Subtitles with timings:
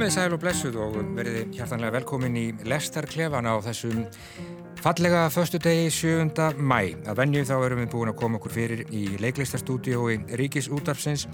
[0.00, 3.98] Komið sæl og blessuð og verið hjartanlega velkomin í Lestarklefan á þessum
[4.80, 6.54] fallega förstu degi 7.
[6.56, 6.96] mæ.
[7.04, 11.26] Að venju þá erum við búin að koma okkur fyrir í leiklistarstúdiói Ríkis útarpsins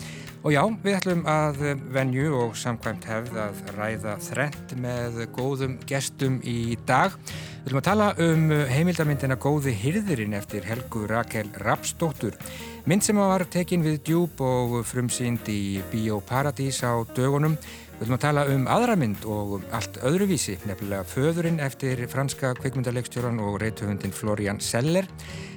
[0.43, 1.63] og já, við ætlum að
[1.95, 7.15] venju og samkvæmt hefð að ræða þrent með góðum gestum í dag.
[7.63, 12.35] Við ætlum að tala um heimildamindina Góði hyrðirinn eftir Helgu Rakel Rapsdóttur.
[12.87, 17.57] Mynd sem var tekin við djúb og frumsýnd í Bíóparadís á dögunum
[17.97, 23.41] Við viljum að tala um aðra mynd og allt öðruvísi, nefnilega Föðurinn eftir franska kveikmyndarleikstjóran
[23.41, 25.09] og reytuhundin Florian Seller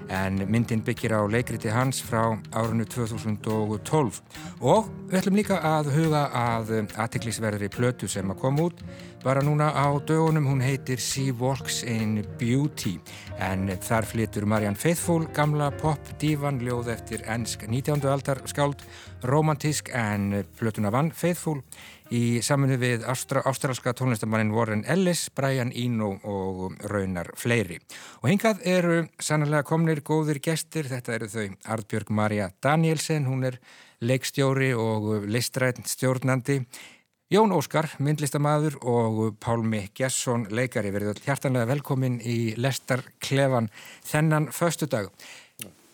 [0.10, 4.22] en myndin byggir á leikriti hans frá árunnu 2012
[4.64, 8.82] og við ætlum líka að huga að aðtiklisverðri plötu sem að koma út
[9.20, 12.96] bara núna á dögunum, hún heitir She Walks in Beauty
[13.44, 18.08] en þar flytur Marianne Faithfull gamla pop-dívan ljóð eftir ennsk 19.
[18.08, 18.82] aldar skáld
[19.28, 21.62] romantísk en plötuna vann Faithfull
[22.16, 27.80] í samfunni við ástralska tónlistamannin Warren Ellis, Brian Eno og raunar fleiri.
[28.22, 33.60] Og hingað eru sannlega komnir góðir gestir, þetta eru þau Artbjörg Marja Danielsen, hún er
[34.02, 36.64] leikstjóri og listrætt stjórnandi,
[37.30, 43.70] Jón Óskar, myndlistamadur og Pálmi Gesson, leikari, verið hjartanlega velkomin í Lestar Klefan
[44.02, 45.12] þennan förstu dag.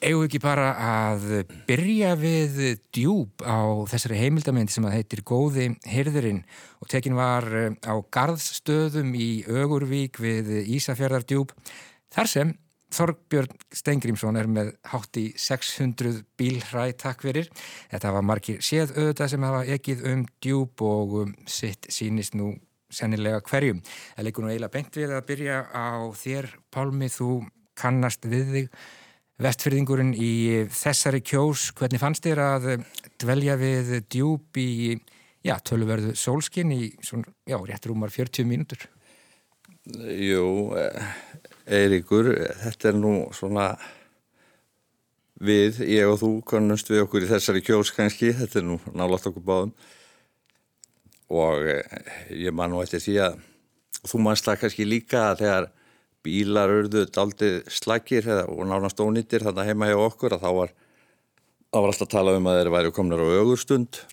[0.06, 1.24] Egu ekki bara að
[1.66, 2.60] byrja við
[2.94, 6.44] djúb á þessari heimildamind sem að heitir Góði Hirðurinn
[6.78, 11.56] og tekin var eh, á Garðstöðum í Ögurvík við Ísafjörðardjúb
[12.14, 12.52] þar sem
[12.94, 17.50] Þorgbjörn Steingrímsson er með hátt í 600 bílhræ takk fyrir.
[17.90, 22.52] Þetta var margir séð auðvitað sem hafa ekið um djúb og um sitt sínist nú
[22.94, 23.82] sennilega hverjum.
[24.14, 27.32] Það leikur nú eiginlega bengt við að byrja á þér Pálmi, þú
[27.74, 28.70] kannast við þig
[29.42, 30.32] vestfyrðingurinn í
[30.72, 32.68] þessari kjós, hvernig fannst þér að
[33.22, 34.96] dvelja við djúb í,
[35.44, 38.88] já, tölverðu sólskinn í svona, já, rétt rúmar 40 mínútur?
[39.86, 40.74] Jú,
[41.66, 42.32] Eiríkur,
[42.64, 43.74] þetta er nú svona
[45.42, 49.28] við, ég og þú konumst við okkur í þessari kjós kannski, þetta er nú nálátt
[49.30, 49.76] okkur báðum
[51.36, 51.68] og
[52.30, 53.40] ég man nú eftir því að
[54.06, 55.72] þú mannst það kannski líka þegar
[56.26, 60.76] bílar urðu aldrei slagir og nánast ónýttir þannig heima hjá okkur að þá var,
[61.76, 64.02] var alltaf að tala um að þeir væri komin á augurstund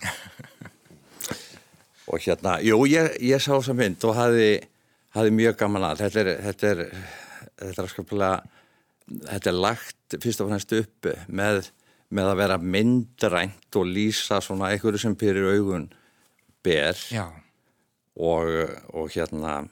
[2.13, 4.49] og hérna, jú, ég, ég sá þessa mynd og hafi,
[5.17, 6.03] hafi mjög gaman að.
[6.05, 6.83] Þetta er þetta er,
[7.63, 8.33] þetta er skaplega
[9.29, 11.69] þetta er lagt fyrst og fremst upp með,
[12.13, 15.89] með að vera myndrænt og lýsa svona einhverju sem pyrir augun
[16.65, 16.99] ber.
[18.13, 18.51] Og,
[18.93, 19.63] og hérna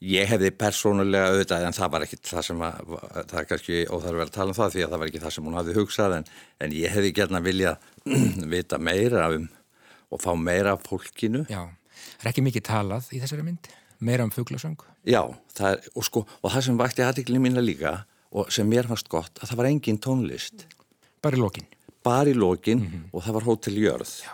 [0.00, 2.92] Ég hefði persónulega auðvitað en það var ekki það sem að,
[3.28, 5.48] það er kannski óþarf að tala um það því að það var ekki það sem
[5.48, 6.28] hún hafði hugsað en,
[6.64, 7.90] en ég hefði gerna viljað
[8.54, 9.48] vita meira um
[10.10, 11.44] og fá meira af fólkinu.
[11.50, 11.68] Já,
[12.16, 13.68] það er ekki mikið talað í þessari mynd,
[14.02, 14.80] meira um fugglasöng.
[15.06, 15.20] Já,
[15.54, 17.92] það er, og sko, og það sem vakti aðeiklið mína líka
[18.30, 20.64] og sem mér fannst gott, að það var engin tónlist.
[21.22, 21.68] Bara í lokin.
[22.06, 23.04] Bara í lokin mm -hmm.
[23.12, 24.32] og það var Hotel Jörð Já.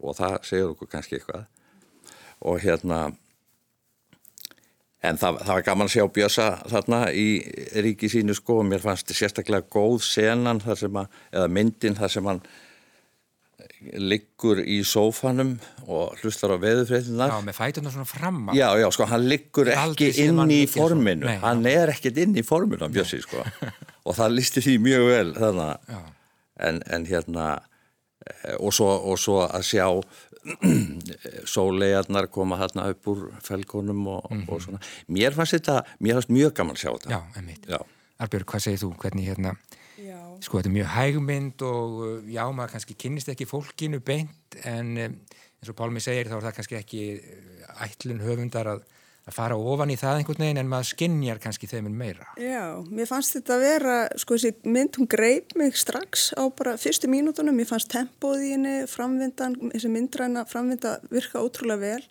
[0.00, 1.46] og það segir okkur kannski eitthvað
[2.40, 3.16] og hérna
[5.06, 7.26] En það, það var gaman að sjá Bjösa þarna í
[7.84, 11.98] ríki sínu sko og mér fannst þetta sérstaklega góð senan þar sem að, eða myndin
[11.98, 12.40] þar sem hann
[13.98, 15.54] liggur í sófanum
[15.86, 17.30] og hlustar á veðufréttinar.
[17.30, 18.52] Já, með fætunar svona fram á.
[18.58, 21.26] Já, já, sko, hann liggur ekki inn í forminu.
[21.28, 23.44] Nei, hann er ekkert inn í forminu á Bjössi, sko.
[24.06, 25.90] og það listi því mjög vel þannig.
[26.68, 27.48] En, en hérna,
[28.26, 29.86] eh, og svo, og svo að sjá
[31.54, 34.52] sólegarnar koma hérna upp úr felgónum og, mm -hmm.
[34.52, 37.66] og svona mér fannst þetta, mér fannst mjög gaman að sjá þetta Já, einmitt.
[38.18, 38.94] Arbjörg, hvað segir þú?
[38.98, 39.56] Hvernig hérna,
[39.98, 40.18] já.
[40.40, 44.96] sko þetta er mjög hægmynd og uh, já, maður kannski kynnist ekki fólkinu beint en
[44.96, 45.18] um,
[45.58, 48.82] eins og Pálmi segir þá er það kannski ekki uh, ætlun höfundar að
[49.28, 52.26] að fara ofan í það einhvern veginn en maður skinnjar kannski þeiminn meira.
[52.40, 56.76] Já, mér fannst þetta að vera, sko þessi mynd, hún greip mig strax á bara
[56.80, 62.04] fyrstu mínútonum, mér fannst tempóð í henni, framvindan, þessi myndræna framvinda virka ótrúlega vel.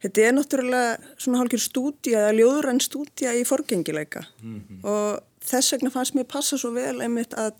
[0.00, 4.78] Þetta er náttúrulega svona hálfur stúdja eða ljóðurann stúdja í forgengileika mm -hmm.
[4.88, 7.52] og þess vegna fannst mér passa svo vel einmitt að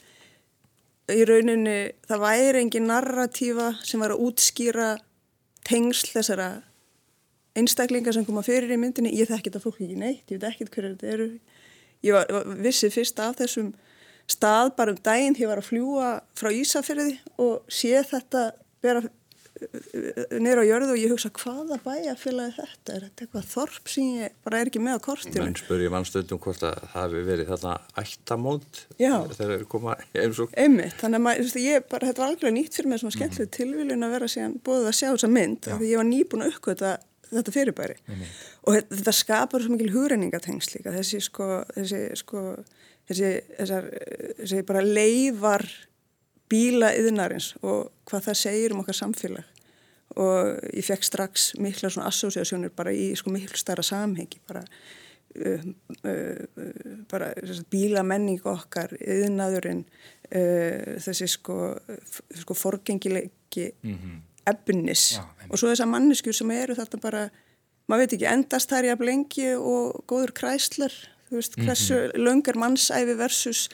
[1.10, 4.90] í rauninni það væri engin narratífa sem var að útskýra
[5.68, 6.62] tengsl þessara
[7.58, 10.74] einstaklingar sem koma fyrir í myndinni, ég þekki þetta fólk ekki neitt, ég veit ekkert
[10.74, 11.30] hverju þetta eru
[12.06, 13.72] ég var, var vissið fyrst af þessum
[14.30, 18.50] stað bara um daginn, ég var að fljúa frá Ísafjörði og sé þetta
[18.84, 19.02] vera
[20.40, 24.36] nýra á jörðu og ég hugsa hvaða bæjarfélagi þetta er, þetta eitthvað þorp sem ég
[24.46, 25.42] bara er ekki með á kortinu.
[25.42, 29.12] Menn spur ég mannstöndum hvort að hefur verið þarna ættamót Já.
[29.34, 32.78] þegar þeir koma eins og Einmitt, þannig að maður, ég bara, þetta var algjörlega nýtt
[32.78, 35.92] fyrir mig svona skemmtileg tilvílun að vera síðan búið að sjá þessa mynd, af því
[35.92, 36.96] ég var nýbúin að uppkvöta
[37.38, 37.96] þetta fyrirbæri.
[38.66, 42.44] Og þetta, skapar svo mikil hugrenningatengs líka, þessi sko, þessi sko,
[43.10, 43.88] þessi, þessar,
[44.42, 45.66] þessi bara leifar
[46.50, 49.58] bíla yðnarins og hvað það segir um okkar samfélag.
[50.18, 54.42] Og ég fekk strax mikla svona associasjónir bara í sko miklu starra samhengi.
[54.48, 54.64] Bara
[55.30, 55.62] Uh,
[56.02, 57.28] uh, bara
[57.70, 61.76] bílamenning okkar yðnaðurinn uh, þessi sko,
[62.34, 64.16] sko forgengilegi mm -hmm.
[64.46, 65.12] Efnis.
[65.18, 67.28] Já, og svo þessar manneskjur sem eru þetta bara
[67.90, 70.94] maður veit ekki endast þær jafn lengi og góður kræslar
[71.30, 71.66] þú veist mm -hmm.
[71.66, 73.68] hversu löngar mannsæfi versus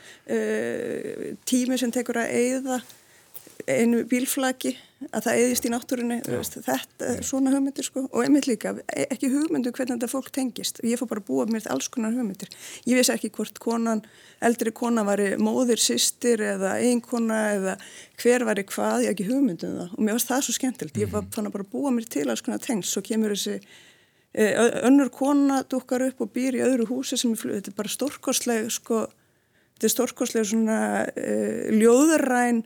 [1.44, 2.80] tími sem tekur að eigða
[3.66, 8.06] einu bílflaki að það eðist í náttúrunni veist, þetta er svona hugmyndir sko.
[8.06, 10.81] Og einmitt líka, e- ekki hugmyndu hvernig þetta fólk tengist.
[10.81, 12.48] Ég fór bara að búa mér alls konar hugmyndir.
[12.88, 14.00] Ég vissi ekki hvort konan,
[14.40, 17.75] eldri kona var móðir, sýstir eða einkona eða
[18.22, 19.93] hver var hvað ég ekki hugmyndum það.
[19.93, 22.44] Og mér varst það svo skemmtilt ég var fann að bara búa mér til alls
[22.46, 23.58] konar tengst svo kemur þessi
[24.32, 24.48] e,
[24.88, 27.93] önnur kona dukkar upp og býr í öðru húsi sem er flug, þetta er bara
[27.93, 29.04] stórkostleg sko,
[29.76, 30.81] þetta er stórkostleg svona
[31.76, 32.64] ljóðræn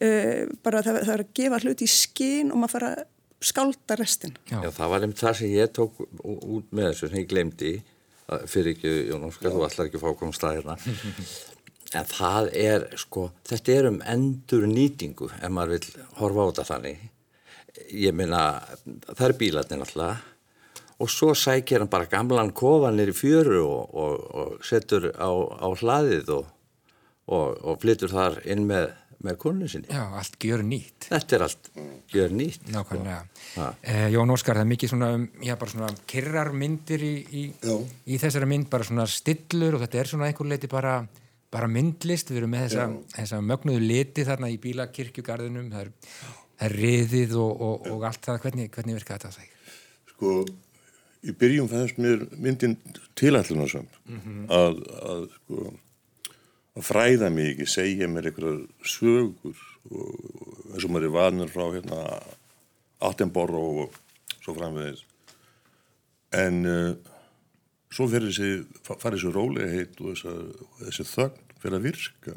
[0.00, 3.06] Uh, bara það, það er að gefa hluti í skín og maður fara að
[3.50, 4.36] skálda restin.
[4.48, 4.58] Já.
[4.64, 7.72] Já, það var einmitt það sem ég tók út með þessu sem ég glemdi
[8.50, 10.76] fyrir ekki, Jón Óskar, þú ætlar ekki að fá komum staðirna
[11.98, 16.66] en það er, sko, þetta er um endur nýtingu ef maður vil horfa á þetta
[16.68, 17.08] þannig
[17.96, 18.44] ég minna,
[19.08, 24.16] það er bílarnir alltaf og svo sækir hann bara gamlan kofanir í fjöru og, og,
[24.30, 26.50] og setur á, á hlaðið og,
[27.30, 28.90] og flytur þar inn með
[29.26, 29.88] með konunni sinni.
[29.92, 31.08] Já, allt gjör nýtt.
[31.10, 31.70] Þetta er allt
[32.12, 32.68] gjör nýtt.
[32.72, 33.18] Nákvæmlega.
[33.82, 35.10] Eh, Jón Óskar, það er mikið svona,
[35.44, 37.42] já, bara svona kyrrarmyndir í, í,
[38.06, 40.94] í þessari mynd, bara svona stillur og þetta er svona einhver leiti bara,
[41.52, 42.32] bara myndlist.
[42.32, 42.88] Við erum með þessa,
[43.18, 45.92] þessa mögnuðu liti þarna í bílakirkjugarðinum, það er,
[46.56, 48.42] það er riðið og, og, og allt það.
[48.46, 49.54] Hvernig, hvernig virka þetta það?
[50.14, 50.34] Sko,
[51.20, 52.78] í byrjum fannst mér myndin
[53.20, 54.42] tilætlunarsam mm -hmm.
[54.48, 54.82] að,
[55.12, 55.72] að, sko,
[56.78, 61.64] að fræða mig ekki, segja mér einhverjar sögur og eins og maður er vanur frá
[61.72, 62.02] hérna
[63.00, 63.96] Attenborough og
[64.40, 65.02] svo framvegis.
[66.36, 66.92] En uh,
[67.90, 70.36] svo fyrir þessi farið þessi rólegheit og þessa,
[70.84, 72.36] þessi þögn fyrir að virka.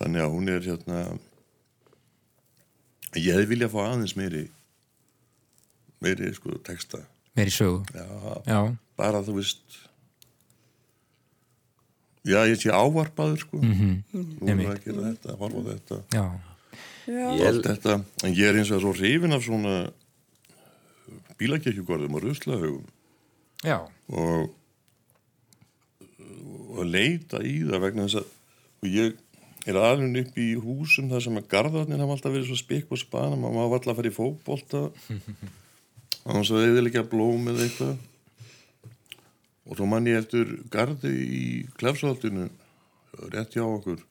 [0.00, 1.00] Þannig að hún er hérna
[3.18, 4.46] ég hefði viljað fá aðeins meiri
[6.00, 7.02] meiri sko texta.
[7.36, 7.82] Meiri sögu.
[7.94, 8.06] Já,
[8.46, 8.60] já.
[9.00, 9.80] bara þú veist
[12.26, 13.56] Já, ég sé ávarpaður sko.
[13.56, 14.24] Mm -hmm.
[14.40, 15.96] nú er það að gera þetta, horfa þetta.
[16.12, 16.26] Já,
[17.06, 17.62] Já.
[17.64, 19.92] þetta en ég er eins og svo hrifin af svona
[21.38, 22.86] bílakirkjugorðum og ruslahaugum.
[24.08, 24.50] Og
[26.70, 28.28] og leita í það vegna þess að
[28.80, 29.16] og ég
[29.68, 33.00] er alveg upp í húsum þar sem að gardarnir hafa alltaf verið svo spikk og
[33.00, 34.82] spana, maður má alltaf að fara í fókbólta
[36.22, 37.98] þannig að það er ekki að blóm eða eitthvað
[39.70, 41.44] og svo mann ég eftir gardi í
[41.78, 42.48] klefsvaldinu
[43.30, 44.02] rétt hjá okkur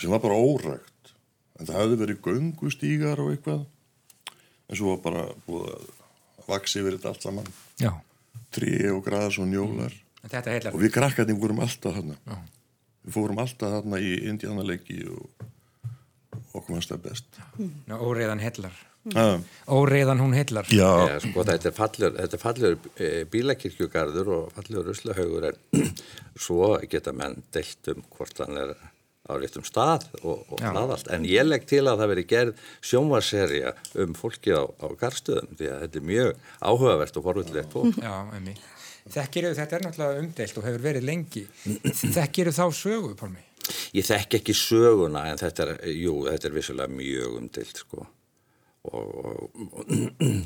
[0.00, 1.12] sem var bara órægt
[1.58, 3.66] en það hefði verið göngustígar og eitthvað.
[4.68, 5.90] En svo var bara búið að
[6.48, 7.50] vaksi verið allt saman.
[8.52, 9.92] Trí og græðs og njólar.
[10.22, 10.68] Mm.
[10.70, 12.14] og við krakkarnir vorum alltaf þarna.
[12.26, 12.36] Já.
[13.02, 15.46] við fórum alltaf þarna í indianalegi og
[16.52, 17.40] okkur mannst það best.
[17.88, 20.68] Ná, Óriðan hellar óreiðan hún heillar.
[20.70, 25.88] Ja, sko, þetta er fallur, fallur e, bílakirkjugarður og fallur ruslahaugur en
[26.46, 28.76] svo geta menn deilt um hvort hann er
[29.26, 33.74] á réttum stað og, og hlaðast en ég legg til að það veri gerð sjónvarserja
[34.02, 37.98] um fólki á, á garstöðum því að þetta er mjög áhugavert og forvillilegt fólk.
[38.02, 38.56] Já, emi
[39.02, 41.40] Þekkir, þetta er náttúrulega umdelt og hefur verið lengi.
[41.98, 43.42] Þekkir þá sögu, Pálmi?
[43.98, 48.06] Ég þekk ekki söguna en þetta er, jú, þetta er vissulega mjög umdelt sko
[48.90, 49.50] og,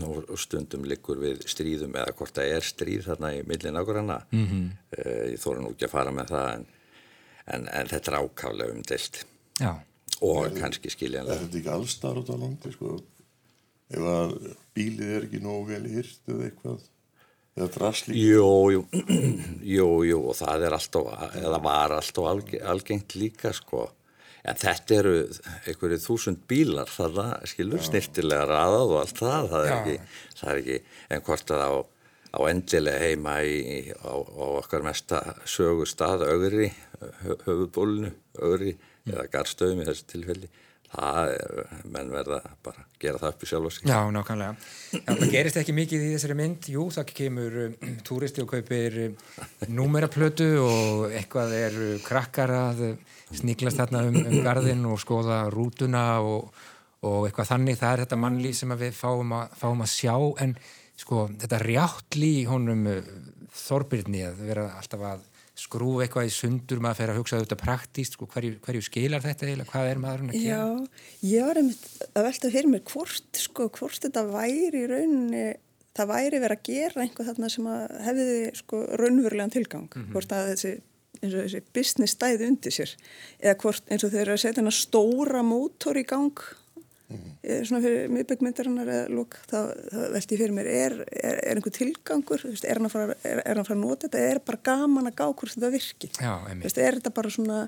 [0.05, 4.19] og, og stundum likur við stríðum eða hvort það er stríð þarna í millin ákvarðana
[4.28, 4.66] mm -hmm.
[4.99, 6.66] uh, ég þóru nú ekki að fara með það en,
[7.47, 9.23] en, en þetta er ákálega umdelt
[10.21, 12.99] og er, kannski skiljanlega Er þetta ekki allstar út á landi sko?
[13.88, 14.37] Ef að
[14.76, 16.87] bílið er ekki nógu vel hýrt eða eitthvað?
[17.57, 18.87] Eða drasli Jú, jú,
[19.76, 22.28] jú, jú og það er alltaf, eða var alltaf
[22.75, 23.88] algengt líka sko
[24.46, 25.14] en þetta eru
[25.66, 29.96] einhverju þúsund bílar þarna, skilur, snirtilega raðað og allt það, það er, ekki,
[30.40, 30.78] það er ekki
[31.16, 31.72] en hvort að á,
[32.36, 33.56] á endilega heima í,
[33.96, 36.70] á, á okkar mesta sögustad, augri
[37.46, 39.12] höfubólunu, augri mm.
[39.14, 40.52] eða garstöðum í þessu tilfelli
[40.93, 41.33] það,
[41.93, 44.55] menn verða bara gera það upp í sjálf og sig Já, nákvæmlega.
[45.07, 46.69] Það gerist ekki mikið í þessari mynd.
[46.73, 47.76] Jú, það kemur um,
[48.07, 49.19] túristi og kaupir um,
[49.76, 55.45] númeraplötu og eitthvað er uh, krakkar að uh, sníklast þarna um, um garðin og skoða
[55.52, 56.50] rútuna og,
[57.07, 57.81] og eitthvað þannig.
[57.83, 60.59] Það er þetta mannlýf sem við fáum að, fáum að sjá en
[60.97, 63.16] sko, þetta rjáttli í honum uh,
[63.57, 65.23] Þorbirni að vera alltaf að
[65.56, 69.48] skrúfa eitthvað í sundur maður fer að hugsa þetta praktíst, sko, hverju, hverju skilar þetta
[69.52, 70.56] eða hvað er maðurinn að gera?
[70.58, 75.46] Já, ég var einmitt að velta fyrir mér hvort, sko, hvort þetta væri í rauninni,
[75.96, 77.70] það væri verið að gera einhvað þarna sem
[78.08, 78.28] hefði
[78.60, 80.12] sko raunverulegan tilgang, mm -hmm.
[80.12, 80.75] hvort að þessi
[81.22, 82.92] eins og þessi business stæði undir sér
[83.40, 86.42] eða hvort eins og þau eru að setja stóra mótor í gang.
[87.68, 89.58] Svona fyrir miðbyggmyndarinnar eða lúk, þá,
[89.92, 92.46] þá veldi ég fyrir mér er, er, er einhver tilgangur?
[92.48, 94.25] Veist, er hann að fara, fara að nota þetta?
[94.30, 96.10] Er bara gaman að gá hvort þetta virki?
[96.18, 96.32] Já,
[96.64, 97.60] veist, er þetta bara svona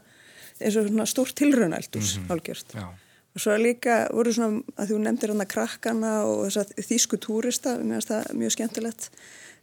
[0.58, 2.88] eins og svona stórt tilraunældus mm -hmm.
[3.34, 7.18] og svo líka voru svona að þú nefndir hann að krakkana og þess að þýsku
[7.22, 9.10] túrista mér finnst það mjög skemmtilegt.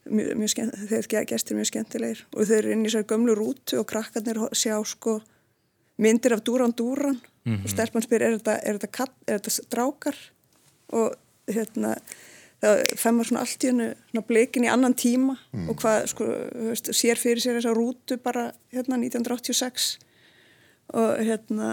[0.05, 2.25] Mjög, mjög skemmt, þeir gestir mjög skemmtilegir.
[2.37, 5.21] Og þau eru inn í sér gömlu rútu og krakkarnir sjá sko
[5.97, 7.63] myndir af Dúran Dúran mm -hmm.
[7.63, 10.15] og stelpann spyr er þetta, er þetta, kall, er þetta drákar?
[10.87, 11.15] Og
[11.47, 11.95] hérna
[12.65, 15.69] það femmar svona allt í hennu blikin í annan tíma mm.
[15.69, 16.27] og hvað sko,
[16.69, 19.95] veist, sér fyrir sér þessa rútu bara hérna 1986
[20.95, 21.69] og hérna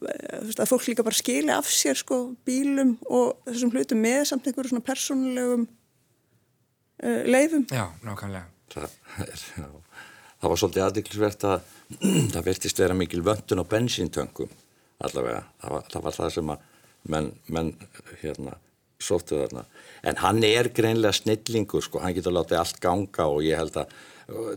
[0.00, 4.48] veist, að fólk líka bara skilja af sér sko bílum og þessum hlutum með samt
[4.48, 8.46] einhverju svona persónulegum uh, leifum Já, nákvæmlega.
[8.68, 9.44] Það, er,
[10.40, 14.50] það var svolítið aðdeklisvert að það verðist vera mikil vöndun á bensíntöngum
[15.04, 16.64] allavega, það var það, var það sem að
[17.14, 17.70] menn, menn
[18.22, 18.56] hérna
[18.98, 19.62] sóttu þarna,
[20.02, 23.92] en hann er greinlega snillingur sko, hann getur látið allt ganga og ég held að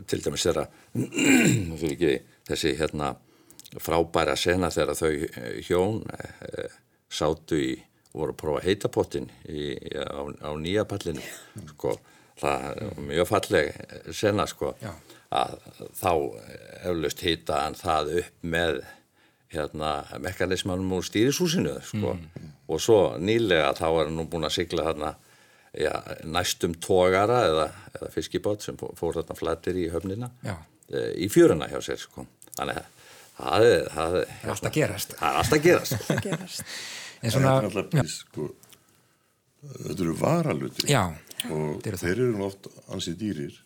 [0.10, 0.66] til dæmis þeirra
[2.50, 3.14] þessi hérna
[3.80, 6.66] frábæra sena þegar þau eh, hjón e,
[7.08, 7.70] sátu í
[8.12, 11.24] voru að prófa heitapottin í, á, á nýja pallinu
[11.70, 11.94] sko,
[12.42, 13.72] það er mjög falleg
[14.18, 14.74] sena sko.
[14.84, 14.92] Já
[15.32, 15.58] að
[15.96, 16.12] þá
[16.92, 18.82] eflaust hýta hann það upp með
[19.52, 19.92] hérna,
[20.24, 22.16] mekanismanum úr stýrishúsinu sko.
[22.16, 22.54] mm.
[22.72, 25.14] og svo nýlega þá er hann nú búin að sigla þarna
[25.80, 25.94] ja,
[26.28, 31.80] næstum tógara eða, eða fiskibátt sem fór þarna flættir í höfnina e, í fjöruna hjá
[31.84, 32.26] sér sko.
[32.58, 32.90] þannig að
[33.42, 36.78] það er alltaf gerast það er alltaf gerast, gerast.
[37.22, 38.48] en svona það er alltaf sko,
[39.72, 40.96] þetta eru varaluti
[41.52, 43.60] og þeir eru oft ansið dýrir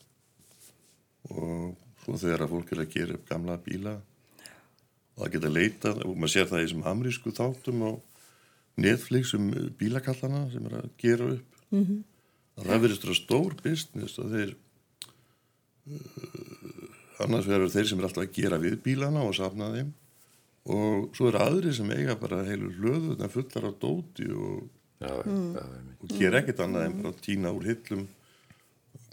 [1.33, 3.95] og svo þegar að fólk er að gera upp gamla bíla
[5.15, 8.21] og það geta leita og maður sér það í þessum amrísku þáttum og
[8.85, 9.47] Netflix um
[9.79, 11.99] bílakallana sem er að gera upp mm -hmm.
[12.61, 14.55] það verður stór stór business og þeir
[15.91, 19.93] uh, annars verður þeir sem er alltaf að gera við bílana og safna þeim
[20.65, 24.69] og svo eru aðri sem eiga bara heilu hlöðu þannig að fullar á dóti og,
[24.99, 25.55] mm.
[26.01, 28.07] og gera ekkert annað en bara tína úr hillum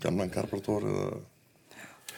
[0.02, 1.10] gamlan karpartór eða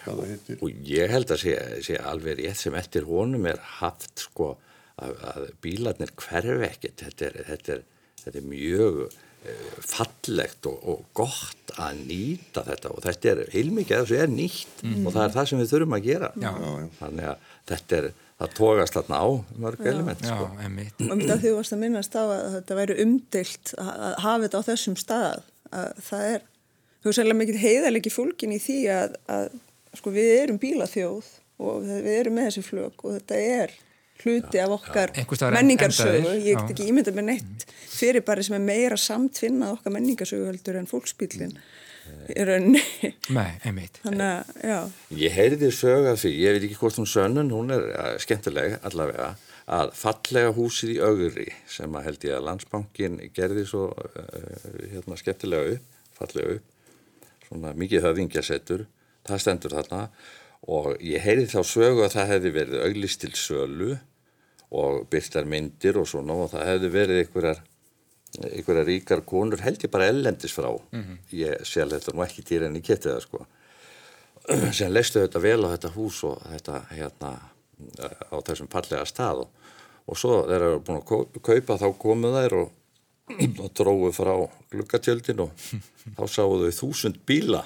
[0.05, 0.61] hvað það heitir.
[0.61, 1.57] Og ég held að sé,
[1.89, 4.55] sé alveg rétt sem eftir honum er haft sko
[5.01, 7.87] að, að bílarnir hverfi ekkert, þetta er, þetta er,
[8.23, 13.97] þetta er mjög uh, fallegt og, og gott að nýta þetta og þetta er heilmikið
[13.97, 15.01] að þessu er nýtt mm.
[15.03, 16.31] og það er það sem við þurfum að gera.
[16.45, 16.53] Já.
[17.01, 19.27] Þannig að þetta er það tókast þarna á
[19.63, 20.49] mörg element sko.
[20.49, 24.41] Já, og um þetta þú varst að minnast á að þetta væri umdilt að hafa
[24.47, 25.45] þetta á þessum stað
[25.75, 26.49] að það er,
[26.99, 29.57] þú veist sérlega mikið heiðalegi fólkin í því að, að
[29.99, 31.33] sko við erum bílaþjóð
[31.65, 33.75] og við erum með þessi flög og þetta er
[34.25, 35.13] hluti af okkar
[35.53, 36.35] menningarsögu.
[36.39, 40.79] ég get ekki ímynda með neitt fyrir bara sem er meira samtvinnað okkar menningarsögu heldur
[40.81, 41.57] en fólksbílin
[44.21, 44.79] að, já.
[45.17, 49.31] Ég heyrði sögað því, ég veit ekki hvort hún sönnun hún er uh, skemmtileg allavega
[49.65, 54.51] að fallega húsið í augri sem að held ég að landsbankin gerði svo uh,
[54.93, 56.99] hérna skemmtilega upp fallega upp,
[57.49, 58.85] svona mikið höfingjasettur
[59.29, 60.01] það stendur þarna.
[60.75, 63.95] Og ég heyri þá sögu að það hefði verið auglist til sölu
[64.75, 67.61] og byrtar myndir og svona og það hefði verið einhverjar,
[68.49, 70.71] einhverjar ríkar konur held ég bara ellendis frá.
[70.73, 71.19] Mm -hmm.
[71.31, 73.47] ég alveg þetta nú ekki týr en ég geti það sko.
[74.77, 77.31] Sem leistu þetta vel á þetta hús og þetta hérna
[78.31, 79.49] á þessum fallega stað og,
[80.07, 82.73] og svo það eru búin að kaupa þá komu þær og,
[83.59, 84.35] og dróðu frá
[84.73, 85.51] glukkatjöldin og
[86.17, 87.65] þá sáu þau þúsund bíla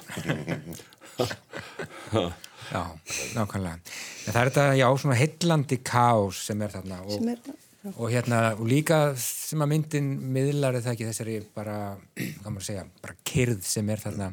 [2.69, 2.83] Já,
[3.33, 3.79] nákvæmlega.
[3.79, 7.59] En það er þetta, já, svona heillandi kás sem er þarna og, sem er það,
[7.95, 11.77] og hérna, og líka sem að myndin miðlar er það ekki þessari bara,
[12.19, 14.29] hvað maður segja, bara kyrð sem er þarna,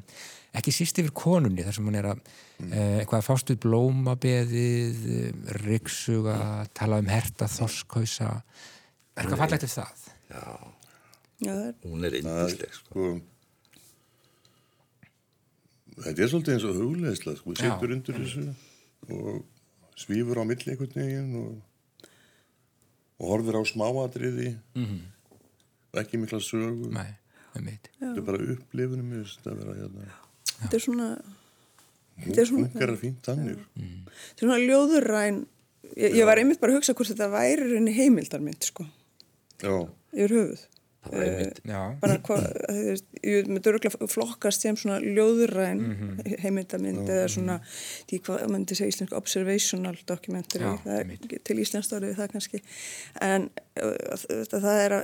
[0.61, 2.23] ekki síst yfir konunni þar sem hún er að,
[2.61, 2.71] mm.
[2.71, 5.05] eh, eitthvað að fást við blómabeðið,
[5.65, 6.39] ryggsuga,
[6.77, 8.33] tala um herta, þorskhausa,
[9.17, 10.03] Eitthvað fallegt er það.
[10.29, 10.43] Já,
[11.41, 13.07] Já, er, hún er er indisleg sko.
[15.97, 17.61] Sko þetta er svolítið eins og hugleðsla sko, Já.
[17.63, 18.43] sittur undir þessu
[19.17, 19.45] og
[19.97, 22.11] svífur á milli einhvern veginn og,
[23.17, 24.51] og horfir á smáatriði.
[24.77, 26.91] Og ekki mikla sögu.
[26.93, 27.17] Nei,
[27.55, 30.09] þetta er bara upplifunum að vera hérna.
[30.57, 31.09] Þetta er svona,
[32.21, 35.43] þetta er svona, fínt þannig þetta er svona ljóðurræn,
[35.97, 38.87] ég, ég var einmitt bara að hugsa hvort þetta væri heimildarmynd, sko,
[39.65, 39.73] já,
[40.13, 40.67] yfir höfuð.
[41.67, 42.47] Já, bara hvað,
[43.27, 45.83] ég myndi örgulega flokkast sem svona ljóðuræn
[46.43, 47.59] heimildamynd eða svona
[48.09, 51.13] því hvað myndi segja íslensku observational er
[51.47, 52.63] til íslenskt orðið það kannski.
[53.25, 54.97] En þetta, það er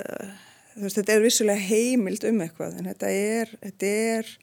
[0.76, 4.34] veist, þetta er vissulega heimild um eitthvað en þetta er þetta er,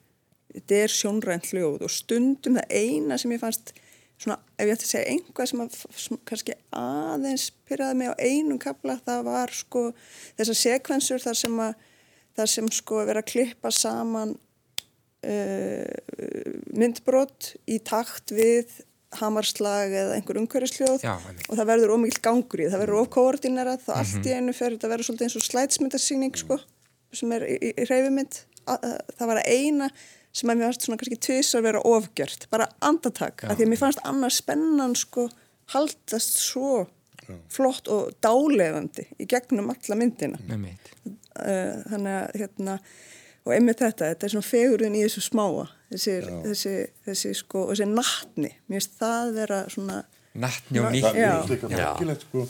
[0.56, 3.74] þetta er sjónrænt hljóð og stundum það eina sem ég fannst
[4.20, 8.16] svona, ef ég ætti að segja einhvað sem, að, sem kannski aðeins pyrraði mig á
[8.20, 9.86] einum kapla, það var sko
[10.40, 11.88] þessar sekvensur þar sem að
[12.40, 14.36] þar sem sko er verið að klippa saman
[15.28, 15.96] uh,
[16.76, 18.80] myndbrot í takt við
[19.20, 24.28] hamarslag eða einhver umhverjusljóð og það verður ómikið gangur í það, verður ókoordinerað þá allt
[24.30, 26.60] í einu fer þetta vera svolítið eins og slætsmyndasýning sko,
[27.18, 29.90] sem er í, í, reyfimynd það var að eina
[30.34, 33.82] sem að mér fannst svona kannski tvisar vera ofgjört bara andatak, af því að mér
[33.82, 35.28] fannst annars spennan sko
[35.74, 36.88] haldast svo
[37.54, 42.78] flott og dálefandi í gegnum alla myndina uh, þannig að hérna
[43.46, 46.74] og einmitt þetta, þetta er svona fegurinn í þessu smáa þessi, þessi,
[47.08, 50.00] þessi sko, þessi nattni, mér finnst það vera svona
[50.40, 51.08] Nattni og það nýtt.
[51.10, 51.32] er Já.
[51.50, 51.78] líka Já.
[51.80, 52.44] merkilegt sko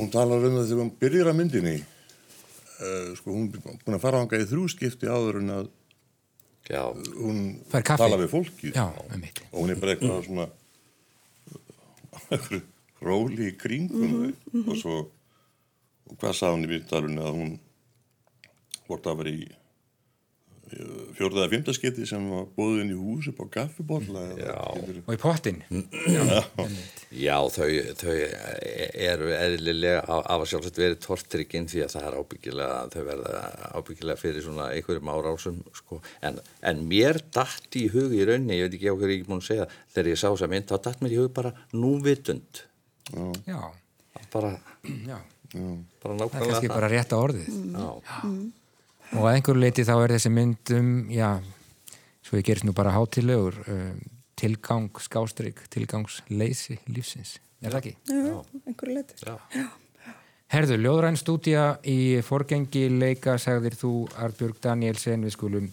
[0.00, 4.02] hún talar um það þegar hún byrjar að myndinni uh, sko hún er búin að
[4.02, 5.70] fara ánga í þrjúskipti áður en að
[6.68, 6.82] já,
[7.18, 7.40] hún
[7.70, 8.76] tala við fólkið.
[8.76, 8.86] Já,
[9.50, 10.46] og hún er bara eitthvað svona
[12.32, 12.62] eitthvað
[13.02, 14.62] róli í kringum þau.
[14.62, 14.96] Og svo
[16.12, 17.52] og hvað sagði hún í vittalunni að hún
[18.86, 19.38] hvort það var í
[21.18, 24.56] fjórða eða fymtaskipti sem var bóðin í hús upp á kaffibólla Já.
[25.04, 25.58] Og í pottin.
[27.12, 27.68] já þau,
[28.00, 28.14] þau
[29.08, 33.42] eru eðlilega af að sjálfsagt verið tortrygginn því að það er ábyggilega þau verða
[33.80, 36.00] ábyggilega fyrir svona einhverjum árásum sko.
[36.24, 36.40] en,
[36.72, 39.42] en mér datt í hug í raunni, ég veit ekki á hverju ég er búin
[39.42, 42.64] að segja þegar ég sá þess að mynd, þá datt mér í hug bara núvitund
[43.46, 43.60] Já,
[44.32, 44.56] bara,
[45.04, 45.18] já.
[45.52, 47.48] bara Það er nákvæmlega kannski bara rétt að orðið.
[47.76, 47.88] Já.
[49.12, 51.28] Og að einhverju leiti þá er þessi mynd um, já,
[52.24, 54.00] svo ég gerist nú bara hátilegur, um,
[54.40, 57.36] tilgang skástrygg, tilgangsleysi lífsins.
[57.62, 57.94] Er það ekki?
[58.08, 59.36] já, einhverju leiti Já.
[60.52, 65.68] Herðu, Ljóðræn stúdía í forgengi leika, sagðir þú Artbjörg Danielsen, við skulum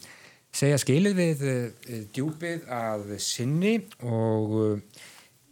[0.56, 5.06] segja skilið við uh, djúpið að sinni og uh,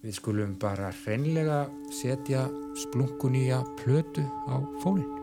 [0.03, 2.47] við skulum bara hreinlega setja
[2.83, 5.16] splunkunýja plötu á fónin.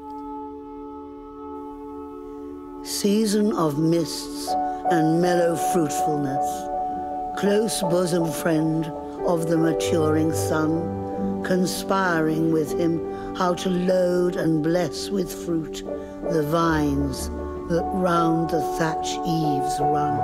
[2.85, 4.49] Season of mists
[4.91, 8.85] and mellow fruitfulness, close bosom friend
[9.27, 15.83] of the maturing sun, conspiring with him how to load and bless with fruit
[16.31, 17.31] the vines
[17.71, 20.19] that round the thatch eaves run.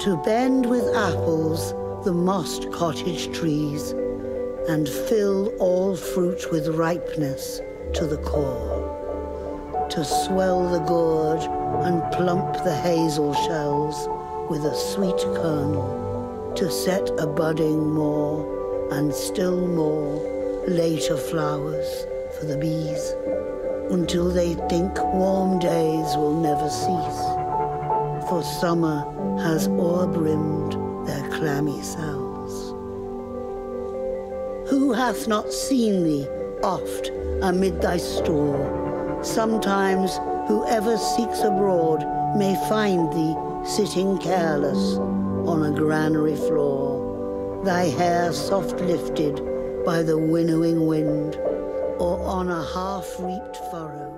[0.00, 1.72] To bend with apples
[2.04, 3.92] the mossed cottage trees,
[4.68, 7.62] and fill all fruit with ripeness
[7.94, 8.87] to the core
[9.90, 11.40] to swell the gourd
[11.84, 14.08] and plump the hazel shells
[14.50, 20.16] with a sweet kernel, to set a budding more and still more
[20.66, 22.06] later flowers
[22.38, 23.14] for the bees,
[23.90, 27.22] until they think warm days will never cease,
[28.28, 29.04] for summer
[29.40, 32.74] has o'erbrimmed their clammy cells.
[34.68, 36.26] Who hath not seen thee
[36.62, 37.10] oft
[37.42, 38.87] amid thy store?
[39.22, 44.96] Sometimes whoever seeks abroad may find thee sitting careless
[45.46, 49.42] on a granary floor, thy hair soft lifted
[49.84, 51.34] by the winnowing wind,
[51.98, 54.14] or on a half-reaped furrow.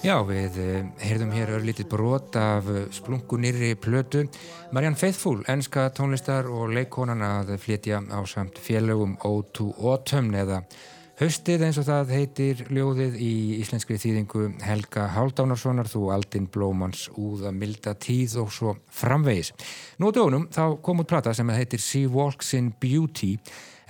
[0.00, 4.26] Já, við uh, heyrðum hér örlítið brot af uh, splunkunirri plötu.
[4.72, 10.62] Marianne Faithfull, enska tónlistar og leikkonan að flytja á samt félögum O2 Autumn eða
[11.20, 17.52] Haustið eins og það heitir ljóðið í íslenskri þýðingu Helga Háldánarssonar þú aldinn blómans úða
[17.52, 19.50] milda tíð og svo framvegis.
[20.00, 23.34] Nú dögunum þá kom út plata sem heitir She Walks in Beauty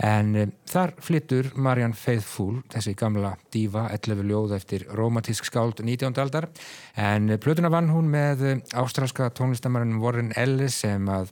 [0.03, 6.19] en um, þar flyttur Marianne Faithfull, þessi gamla dífa, 11 ljóð eftir romantísk skáld 19.
[6.19, 6.51] aldar
[6.99, 11.31] en plötuna vann hún með ástralska tónlistamarinn Warren Ellis sem að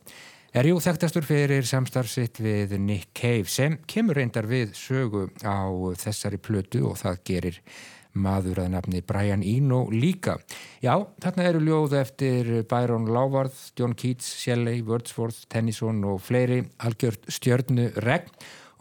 [0.58, 6.40] er jú þekktastur fyrir samstarfsitt við Nick Cave sem kemur reyndar við sögu á þessari
[6.42, 7.58] plötu og það gerir
[8.18, 10.34] maður að nafni Brian Eno líka.
[10.82, 17.28] Já, þarna eru ljóð eftir Byron Lávarð, John Keats, Shelley, Wordsworth, Tennyson og fleiri algjört
[17.30, 18.32] stjörnu regn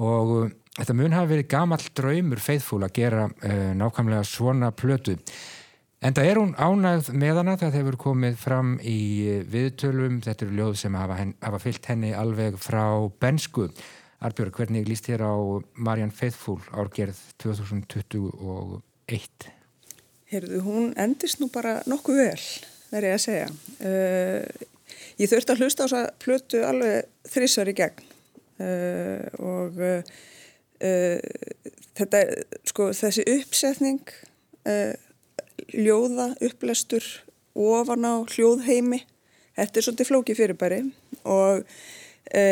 [0.01, 0.33] og
[0.79, 5.17] þetta mun hafa verið gamall draumur feithfúl að gera uh, nákvæmlega svona plötu.
[5.97, 10.53] En það er hún ánægð með hana það hefur komið fram í viðtölum, þetta eru
[10.59, 13.65] ljóð sem hafa, hafa fyllt henni alveg frá bensku.
[14.21, 15.33] Arbjörg, hvernig líst þér á
[15.73, 19.49] Marianne Faithfull árgerð 2021?
[20.29, 22.45] Heyrðu, hún endist nú bara nokkuð vel,
[22.91, 23.49] verður ég að segja.
[23.81, 24.45] Uh,
[25.17, 26.97] ég þurfti að hlusta á þess að plötu alveg
[27.33, 28.05] þrísar í gegn
[28.61, 30.01] uh, og uh,
[31.97, 32.17] þetta,
[32.69, 34.05] sko, þessi uppsetning
[35.73, 37.05] ljóða, upplestur
[37.57, 39.03] ofan á hljóðheimi.
[39.57, 40.83] Þetta er svolítið flóki fyrirbæri
[41.25, 41.63] og
[42.29, 42.43] e,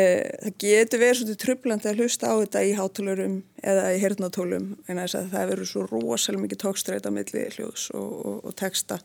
[0.42, 5.02] það getur verið svolítið trublandi að hlusta á þetta í hátalurum eða í hirtnátólum en
[5.02, 8.98] að það verður svo rosalega mikið tókstræta millir hljóðs og, og, og texta.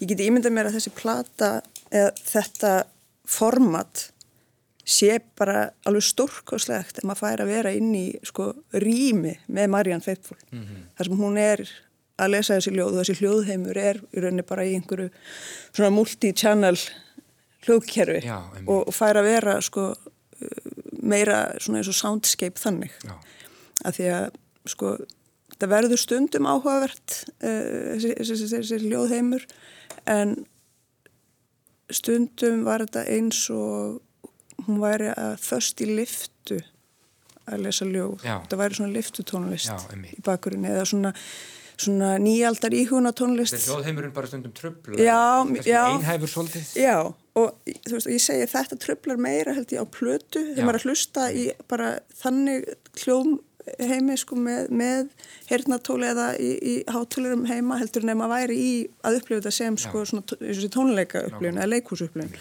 [0.00, 1.52] Ég geti ímyndað mér að þessi plata
[1.92, 2.74] eða þetta
[3.28, 4.08] format
[4.84, 10.04] sé bara alveg stórkoslegt ef maður fær að vera inn í sko rými með Marianne
[10.04, 10.40] Faithfull.
[10.50, 10.82] Mm -hmm.
[10.96, 11.64] þar sem hún er
[12.20, 15.10] að lesa þessi hljóð og þessi hljóðheimur er í rauninni bara í einhverju
[15.74, 16.76] svona multi-channel
[17.64, 19.90] hljóðkerfi Já, og, fær að vera sko
[21.04, 23.14] meira svona eins og soundscape þannig Já.
[23.84, 24.40] að því að
[24.74, 24.94] sko
[25.54, 29.46] það verður stundum áhugavert uh, þessi, þessi, þessi hljóðheimur
[30.10, 30.36] en
[31.92, 34.00] stundum var þetta eins og
[34.64, 36.60] hún væri að först í liftu
[37.44, 38.38] að lesa ljóð, Já.
[38.44, 41.12] þetta væri svona liftutónlist í bakgrunni eða svona
[41.80, 45.20] svona nýjaldar íhuguna tónlist Þetta er hljóðheimurinn bara stundum tröfla Já,
[45.66, 45.82] já.
[45.90, 46.68] Einhæfur svolítið.
[46.78, 46.98] Já,
[47.40, 50.44] og þú veist, ég segi þetta tröflar meira held ég á plötu.
[50.52, 52.68] Þegar maður að hlusta í bara þannig
[53.02, 55.10] hljóðheimi sko með, með
[55.50, 58.70] heyrnatóli eða í, í hátólurum heima heldur nefn að væri í
[59.02, 60.12] að upplifa þetta sem sko já.
[60.12, 62.38] svona tónleika upplifun eða leikúsupplifun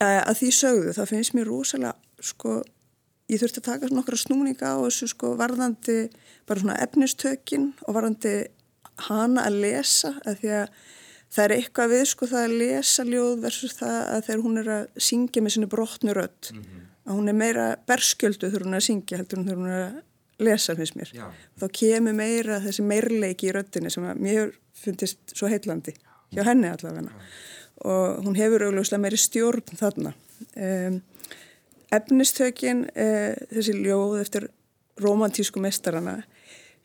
[0.00, 2.60] uh, að því sögðu, það finnst mér rosalega sko
[3.30, 5.98] ég þurfti að taka nokkra snúninga á þessu sko varðandi
[6.48, 8.34] bara svona efnistökin og varðandi
[9.06, 10.74] hana að lesa að því að
[11.30, 14.70] það er eitthvað við sko það að lesa ljóð versus það að þegar hún er
[14.76, 16.86] að syngja með sinni brotnu rödd mm -hmm.
[17.06, 19.84] að hún er meira berskjöldu þegar hún er að syngja heldur hún þegar hún er
[19.86, 20.00] að
[20.40, 21.10] lesa finnst mér.
[21.14, 21.26] Já.
[21.60, 25.94] þá kemur meira þessi meirleiki í röddinni sem að mér fundist svo heillandi
[26.32, 27.12] hjá henni allavega.
[27.84, 30.12] Og hún hefur augljóslega meiri stjórn þarna.
[30.56, 31.00] Um,
[31.94, 34.48] efnistökin eh, þessi ljóð eftir
[35.00, 36.18] romantísku mestarana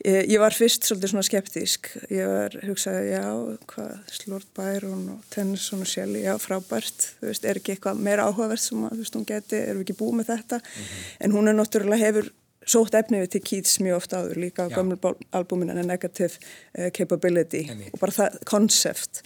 [0.03, 1.91] eh, ég var fyrst svolítið svona skeptísk.
[2.13, 3.25] Ég var hugsaði já
[3.71, 8.29] hvað Slord Byron og Tennyson og Shelley já frábært, þú veist, er ekki eitthvað meira
[8.29, 10.61] áhugavert sem að, þú veist, hún geti, erum við ekki búið með þetta?
[10.63, 11.05] Mm -hmm.
[11.19, 12.33] en hún er náttúrulega hefur
[12.65, 14.97] sótt efnið til Keats mjög ofta áður líka á gömul
[15.35, 16.33] albúmin en Negative
[16.77, 17.89] uh, Capability Emi.
[17.93, 19.21] og bara það konsept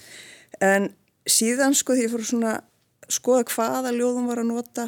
[0.60, 0.90] en
[1.30, 2.56] síðan sko því ég fór svona
[3.10, 4.88] skoða hvaða ljóðum var að nota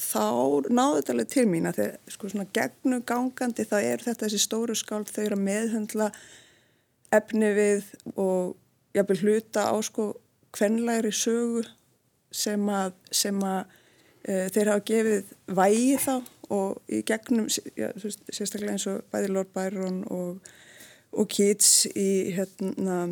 [0.00, 0.24] þá
[0.72, 4.40] náðu þetta alveg til mín að þegar sko svona gegnum gangandi þá er þetta þessi
[4.40, 6.08] stóru skáld þau eru að meðhundla
[7.14, 8.56] efni við og
[8.96, 10.12] jafnvel hluta á sko
[10.56, 11.64] kvenlæri sögu
[12.34, 13.60] sem að, sem að
[14.22, 16.14] e, þeir hafa gefið vægi þá
[16.50, 20.50] og í gegnum já, sérstaklega eins og bæði Lord Byron og,
[21.12, 23.04] og Keats í hérna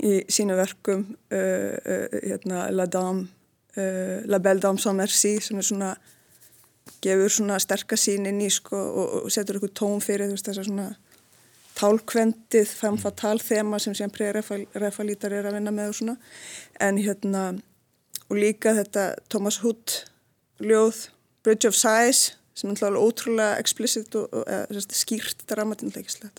[0.00, 1.02] í sínu verkum
[1.34, 3.26] uh, uh, hérna La Dame
[3.76, 5.94] uh, La Belle Dame sans Merci sem er svona
[7.02, 10.68] gefur svona sterkasín inn í sko og, og setur eitthvað tóm fyrir veist þess að
[10.70, 10.88] svona
[11.78, 16.16] tálkvendið femfatal þema sem sem pre-refalítar er að vinna með og svona.
[16.80, 17.44] En hérna
[18.28, 20.02] og líka þetta Thomas Hood
[20.62, 21.06] ljóð
[21.42, 26.30] Bridge of Sighs sem er alltaf ótrúlega explicit og, og eða, skýrt dramatinleikislega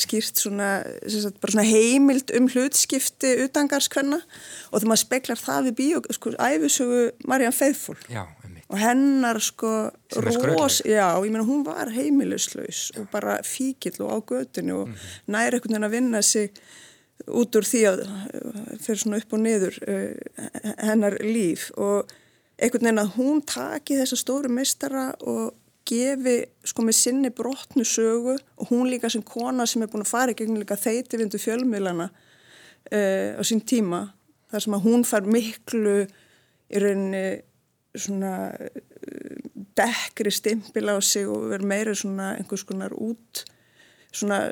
[0.00, 0.70] skýrt svona,
[1.06, 7.02] sagt, svona heimild um hlutskipti utangarskvenna og þegar maður speklar það við bíó, sko, æfisugu
[7.30, 8.24] Marianne Faithfull já,
[8.72, 9.72] og hennar sko
[10.18, 14.94] rós, já, ég meina hún var heimiluslaus og bara fíkill og á götinu og mm
[14.94, 15.20] -hmm.
[15.26, 16.50] næri einhvern veginn að vinna sig
[17.26, 18.02] út úr því að
[18.82, 20.10] fyrir svona upp og niður uh,
[20.82, 21.70] hennar líf.
[21.76, 22.10] Og
[22.58, 25.54] einhvern veginn að hún taki þessa stóru mistara og
[25.88, 26.36] gefi
[26.66, 30.34] sko með sinni brotnu sögu og hún líka sem kona sem er búin að fara
[30.34, 34.04] í gegn líka þeiti vindu fjölmiðlana uh, á sín tíma
[34.52, 37.24] þar sem að hún far miklu í rauninni
[37.98, 38.78] svona uh,
[39.78, 43.44] dekkri stimpil á sig og verður meira svona einhvers konar út
[44.12, 44.44] svona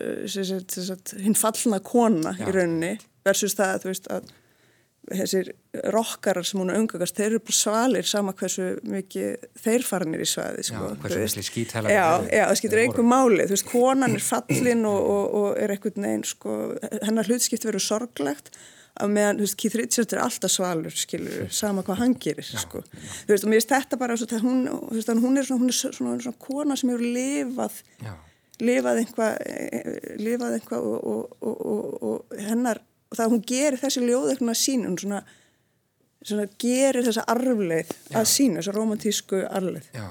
[1.21, 2.49] hinn fallna kona Já.
[2.49, 2.95] í rauninni
[3.27, 4.31] versus það að þú veist að
[5.11, 5.53] þessir
[5.95, 10.65] rockarar sem hún umgöngast, þeir eru bara svalir sama hversu mikið þeir farinir í svaði
[10.71, 10.99] sko, Já,
[11.95, 12.29] Já, eru.
[12.31, 16.07] já, það skiptir einhver máli þú veist, konan er fallin og, og, og er einhvern
[16.07, 16.59] veginn, sko,
[17.07, 18.53] hennar hlutskipt verður sorglegt
[19.01, 22.83] að meðan, þú veist, Keith Richards er alltaf svalur, skilur, sama hvað hann gerir, sko.
[22.91, 25.79] Þú veist, og mér veist þetta bara, svo, hún, veist, hún er svona, hún er
[25.79, 28.13] svona, svona kona sem hefur lifað Já.
[28.61, 29.39] lifað einhvað
[30.21, 34.33] lifað einhvað og, og, og, og, og hennar, og það að hún gerir þessi ljóð
[34.33, 35.21] eitthvað sín, hún svona,
[36.23, 40.07] svona gerir þessa arfleið að sínu, þessa romantísku arfleið Já,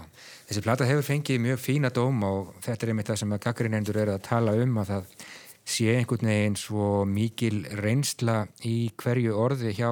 [0.50, 4.02] þessi plata hefur fengið mjög fína dóm og þetta er einmitt það sem að gaggrinendur
[4.04, 5.14] eru að tala um að það
[5.70, 9.92] sé einhvern veginn svo mikil reynsla í hverju orði hjá,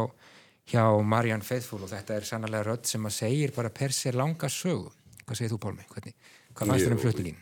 [0.71, 4.49] hjá Marianne Faithfull og þetta er sannlega rödd sem að segir bara per sér langa
[4.51, 4.89] sögu.
[5.27, 5.85] Hvað segir þú Pálmi?
[5.91, 6.15] Hvernig,
[6.53, 7.39] hvað fannst þér um Jú, flutningin?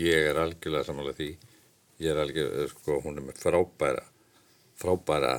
[0.00, 1.30] Ég er algjörlega samanlega því.
[2.04, 4.04] Ég er algjörlega, sko, hún er með frábæra,
[4.76, 5.34] frábæra,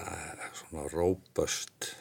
[0.57, 1.91] svona róböst,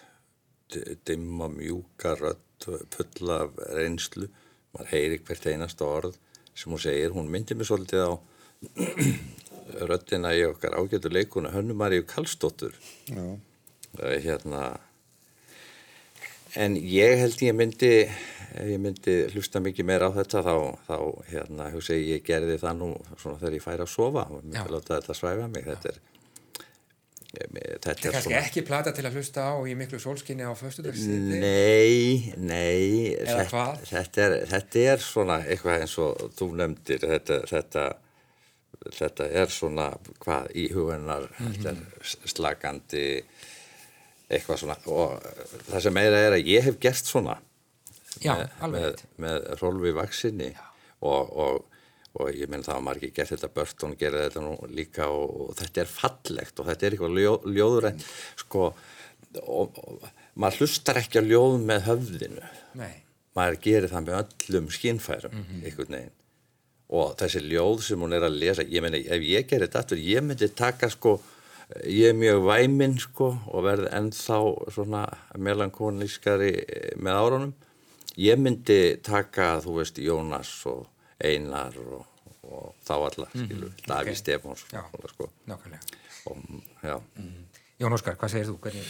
[1.07, 4.29] dimma, mjúka rödd, fulla af reynslu.
[4.77, 6.17] Man heyri hvert einasta orð
[6.57, 7.13] sem hún segir.
[7.15, 8.13] Hún myndir mig svolítið á
[9.91, 12.75] röddina í okkar ágætu leikuna Hönnumaríu Kallstóttur.
[13.09, 13.25] Já.
[14.01, 14.79] Eh, Hérna,
[16.57, 17.93] en ég held ég myndi,
[18.57, 20.55] ef ég myndi hlusta mikið meira á þetta þá,
[20.89, 20.97] þá
[21.31, 24.45] hérna, hugsa ég, ég gerði það nú svona þegar ég færi að sofa og Já.
[24.47, 25.99] myndi láta þetta svæfa mig, þetta er,
[27.37, 31.09] þetta er kannski svona, ekki plata til að hlusta á í miklu sólskinni á föstudagsi.
[31.13, 37.85] nei, nei, þetta, þetta, er, þetta er svona eitthvað eins og þú nefndir, þetta, þetta,
[39.01, 39.89] þetta er svona
[40.25, 43.07] hvað í hugunar, þetta er s- slakandi,
[44.31, 45.21] eitthvað svona og
[45.71, 47.37] það sem meira er að ég hef gert svona
[48.25, 50.51] Já, með, alveg með, með Rolfi Vaksinni
[51.05, 51.65] og, og,
[52.17, 55.57] og ég menn það var margir gert þetta Börton gerði þetta nú líka og, og
[55.61, 58.07] þetta er fallegt og þetta er eitthvað ljó, ljóðurænt
[58.43, 58.69] sko
[59.43, 62.51] og, og maður hlustar ekki að ljóð með höfðinu.
[62.81, 62.95] Nei,
[63.37, 66.15] maður gerir það með öllum skinnfærum einhvern veginn.
[66.97, 70.03] Og þessi ljóð sem hún er að lesa ég meni, ef ég gerir þetta aftur,
[70.03, 71.17] ég myndi taka sko,
[71.83, 74.41] ég er mjög væminn sko og verði ennþá
[74.75, 76.53] svona melankonískari
[77.03, 77.57] með árunum.
[78.17, 80.87] Ég myndi taka, þú veist, Jónas og
[81.25, 82.07] Einar og,
[82.45, 84.17] og þá alla, skilur, Daví ok.
[84.21, 84.65] Stefáns
[85.13, 85.31] sko.
[85.47, 85.81] nákvæmlega.
[86.27, 86.37] og,
[86.83, 87.01] já,
[87.81, 88.59] Jón Óskar, hvað segir þú?
[88.61, 88.87] Hvernig,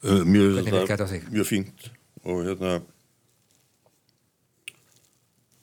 [0.00, 1.24] Uh, mjög, Hvernig virkar þetta á þig?
[1.28, 1.90] Mjög fínt
[2.24, 2.70] og hérna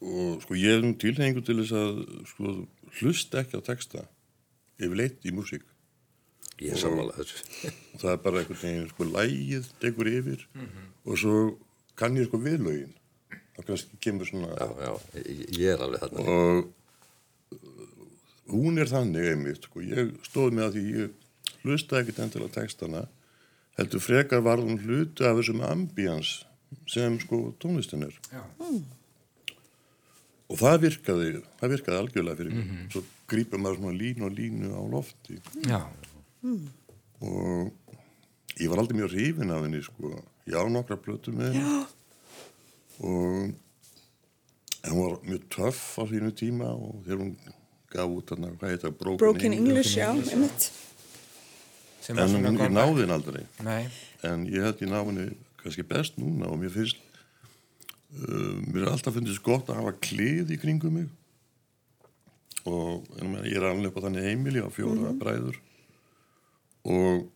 [0.01, 1.95] og sko ég er nú tilhengu til þess að
[2.29, 2.51] sko
[2.99, 4.03] hlusta ekki á texta
[4.77, 5.65] yfirleitt í músík
[6.61, 10.85] ég er sammála þessu og það er bara einhvern veginn sko lægið tekur yfir Mhm.
[11.05, 11.35] og svo
[11.97, 12.93] kann ég sko viðlögin
[13.57, 14.91] þá kannski kemur svona já, já,
[15.57, 16.19] ég, er alveg þarna.
[18.47, 21.07] Og hún er þannig einmitt sko, ég stóð með að því ég
[21.63, 23.01] hlusta ekkert endilega á textana
[23.77, 26.37] heldur frekar var hún hluti af þessum ambíans
[26.89, 28.15] sem sko tónlistin er.
[28.31, 28.43] Já,
[30.47, 32.71] og það virkaði, það virkaði algjörlega fyrir mig.
[32.93, 35.37] Svo grípum maður svona línu og línu á lofti.
[35.67, 35.81] Já,
[37.19, 37.73] og
[38.57, 40.13] ég var aldrei mjög hrifin af henni sko,
[40.47, 41.96] ég á nokkra plötu með henni
[43.01, 43.53] og
[44.87, 47.33] en hún var mjög töff á sínu tíma og þegar hún
[47.91, 50.69] gaf út þarna, hvað heit það, Broken, Broken English, já, einmitt.
[52.07, 53.43] En hún, ég náði henni aldrei.
[53.65, 53.83] Nei,
[54.27, 55.27] en ég held ég náði henni
[55.61, 56.99] kannski best núna og mér finnst
[58.15, 61.09] uh, mér er alltaf fundist gott að hafa klið í kringum mig.
[62.67, 65.59] Og en, ég er alveg upp á þannig heimili á fjóra bræður.
[66.87, 67.27] Og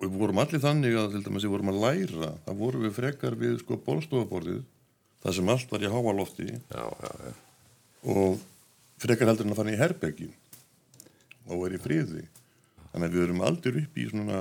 [0.00, 2.94] og við vorum allir þannig að til dæmis við vorum að læra það vorum við
[2.96, 4.62] frekar við sko bólstofaborðið
[5.20, 7.32] það sem allt var í háalofti já, já, já.
[8.14, 8.40] og
[9.00, 10.32] frekar heldur en að fara í herbergin
[11.50, 12.24] og vera í friði
[12.90, 14.40] þannig að við erum aldrei upp í svona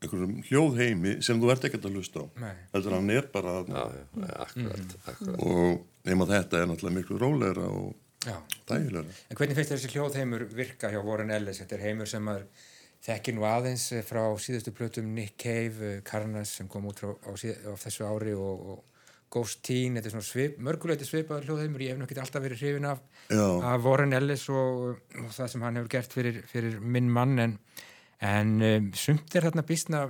[0.00, 2.26] einhverjum hljóðheimi sem þú ert ekkert að hlusta á
[2.72, 5.42] heldur hann er bara já, já, akkurat, akkurat.
[5.44, 7.92] og nema þetta er náttúrulega miklu rólegra og
[8.24, 8.38] já.
[8.64, 11.60] dægilegra En hvernig finnst þessi hljóðheimur virka hjá Warren Ellis?
[11.60, 12.48] Þetta er heimur sem maður
[13.04, 17.32] þekkir nú aðeins eh, frá síðustu plötum Nick Cave, eh, Carnas sem kom út á,
[17.40, 18.86] síð, á þessu ári og, og
[19.30, 22.88] Ghost Teen, þetta er svona svip, mörguleiti svipaður hljóðheimur, ég hef nokkið alltaf verið hrifin
[22.90, 27.38] af, af Warren Ellis og, og það sem hann hefur gert fyrir, fyrir minn mann
[27.38, 27.54] en,
[28.26, 30.00] en um, sumt er þarna býstna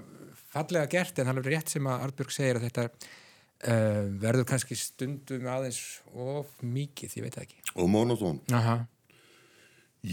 [0.55, 4.81] fallega gert en það er rétt sem að Artbjörg segir að þetta uh, verður kannski
[4.81, 5.83] stundum aðeins
[6.17, 7.63] of mikið, ég veit það ekki.
[7.77, 8.41] og monotón.
[8.57, 8.79] Aha,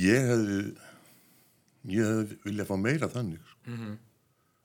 [0.04, 0.62] ég hefði
[1.88, 3.60] ég hefði viljað fá meira þannig sko.
[3.74, 3.98] Mhm.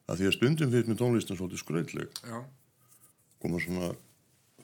[0.09, 2.39] að því að stundum fyrir með tónlistin svolítið skrautleg já,
[3.43, 3.93] koma svona,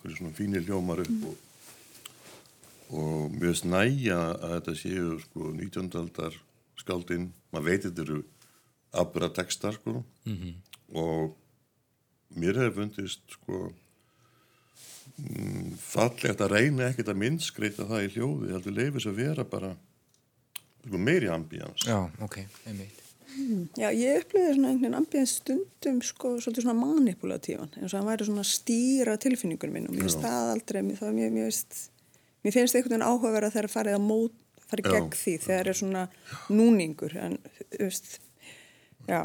[0.02, 1.36] svona fínir hljómar upp og,
[2.98, 5.90] og mjög snæja að þetta séu sko 19.
[6.02, 6.34] aldar
[6.78, 8.22] skáldinn, maður veit þetta eru
[8.92, 10.02] afbyrra textar sko
[10.94, 11.36] og
[12.38, 13.72] mér hefur fundist sko
[15.18, 19.76] mm, fallegt að reyna ekkert að minnskreita það í hljóði heldur leifis að vera bara
[20.86, 23.04] meiri ambíans Já, ok, einmitt.
[23.78, 28.26] Já, ég upplýði svona einhvern ambíðan stundum sko svolítið svona manipulatívan eins og hann væri
[28.26, 31.82] svona að stýra tilfinningunum minn og mér finnst það aldrei, mér, það, mér, mér, finnst,
[32.44, 34.94] mér finnst einhvern veginn áhugaverða þegar farið að mót, farið Já.
[34.96, 36.06] gegn því þegar er svona
[36.48, 37.36] núningur en,
[37.76, 38.10] þú veist,
[39.06, 39.22] já.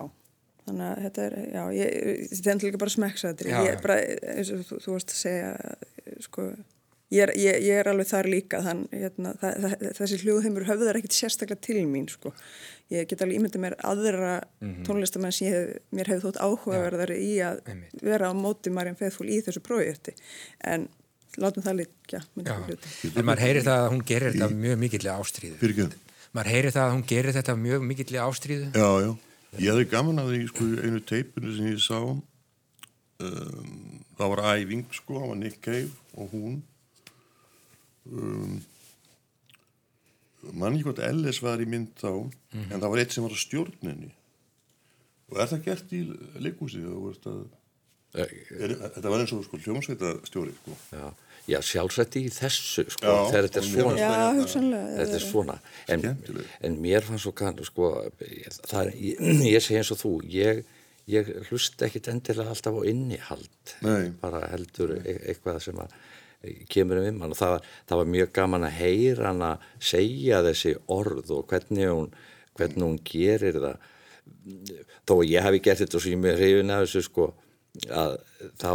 [0.63, 3.98] Þannig að þetta er, já, ég, þetta er líka bara smekksaðri, ég er bara
[4.36, 5.50] eins og þú, þú varst að segja
[6.28, 6.46] sko
[7.13, 10.97] Ég er, ég, ég er alveg þar líka þann, hérna, það, það, þessi hljóðheimur höfðar
[10.97, 12.32] ekkit sérstaklega til mín sko.
[12.93, 14.34] ég get alveg ímyndið mér aðra
[14.88, 18.02] tónlistamenn sem hef, mér hefði þótt áhugaverðari í að einmitt.
[18.02, 20.15] vera á móti Marjan Feðfúl í þessu projekti
[20.73, 20.88] en
[21.41, 25.88] látum það líka en maður heyrir það að hún gerir þetta mjög mikillega ástríðu.
[26.34, 28.67] Maður heyrir það að hún gerir þetta mjög mikillega ástríðu.
[28.73, 29.12] Já, já.
[29.62, 32.21] Ég hefði gaman að því sko, í einu teipinu sem ég sá um,
[34.17, 36.56] það var æfing sko, það var Nick Cave og hún
[38.12, 38.60] um,
[40.52, 43.39] mann ekki hvort Ellis var í mynd þá en það var eitt sem var á
[43.39, 44.12] stjórninni
[45.32, 46.02] og er það gert í
[46.44, 47.44] leikúsi að,
[48.22, 50.76] er, þetta var eins og sko, hljómsveita stjóri sko.
[50.94, 51.08] Já,
[51.50, 54.94] já sjálfsætti í þessu sko, Já, þegar þetta er svona Já, hugsanlega.
[55.00, 55.58] þetta er svona
[55.96, 56.06] en,
[56.70, 57.89] en mér fannst svo kann sko,
[58.22, 59.24] er, ég,
[59.56, 60.62] ég segi eins og þú ég,
[61.10, 64.12] ég hlust ekkit endilega alltaf á innihald Nei.
[64.22, 65.98] bara heldur e eitthvað sem að
[66.71, 67.58] kemur um hann og það,
[67.89, 72.12] það var mjög gaman að heyra hann að segja þessi orð og hvernig hún,
[72.58, 73.89] hvernig hún gerir það.
[75.08, 77.29] Þó að ég hafi gert þetta og svo ég með hrifin af þessu sko
[77.89, 78.17] að
[78.62, 78.73] þá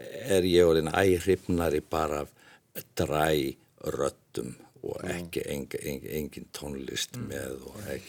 [0.00, 3.56] er ég orðin æhrifnari bara af dræ
[3.96, 8.06] röddum og ekki engin, engin, tónlist með og eh,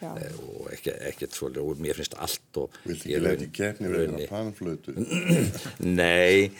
[0.00, 3.90] og ekki, ekkert svolítið og mér finnst allt og Viltu ég ekki leita í kefni
[3.90, 4.94] við einhverja panflötu?
[6.00, 6.50] Nei,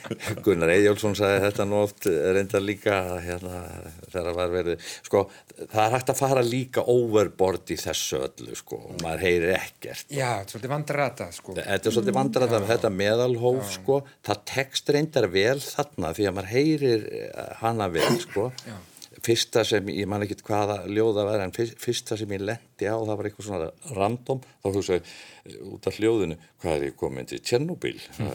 [0.45, 3.63] Gunnar Eyjálsson sagði þetta nú oft reyndar líka hérna,
[4.11, 5.23] þegar var verið sko,
[5.63, 10.13] það er hægt að fara líka overboard í þessu öllu sko, og maður heyrir ekkert
[10.13, 11.57] Já, svolítið vandrata, sko.
[11.57, 16.37] Þetta er svolítið vandræða með þetta meðalhóf sko, það tekst reyndar vel þarna því að
[16.37, 18.77] maður heyrir eh, hana vel sko Já.
[19.25, 22.95] Fyrsta sem, ég man ekki hvaða ljóða var en fyrst- fyrsta sem ég lendi á
[22.97, 27.29] það var eitthvað svona random þá hugsaði eh, út af hljóðinu hvað er ég komin
[27.29, 28.31] til Tjernobyl það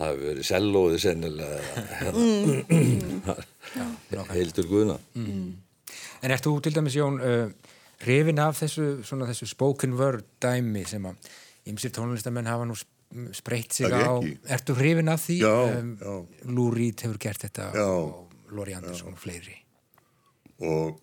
[0.00, 1.60] hefur verið sellóði sennilega
[3.00, 4.98] hérna, heildur guðna
[6.20, 7.48] En ert þú til dæmis, Jón, uh,
[8.04, 11.30] hrifin af þessu, svona þessu spoken word dæmi sem að
[11.72, 14.20] ymsir tónlistamenn hafa nú sp- spreytt sig á.
[14.52, 15.38] Ert þú hrifin af því?
[15.40, 16.12] Já, já.
[16.52, 17.86] Lou Reed hefur gert þetta Já.
[17.88, 19.56] og Lori Andersson og fleiri.
[20.60, 21.00] Og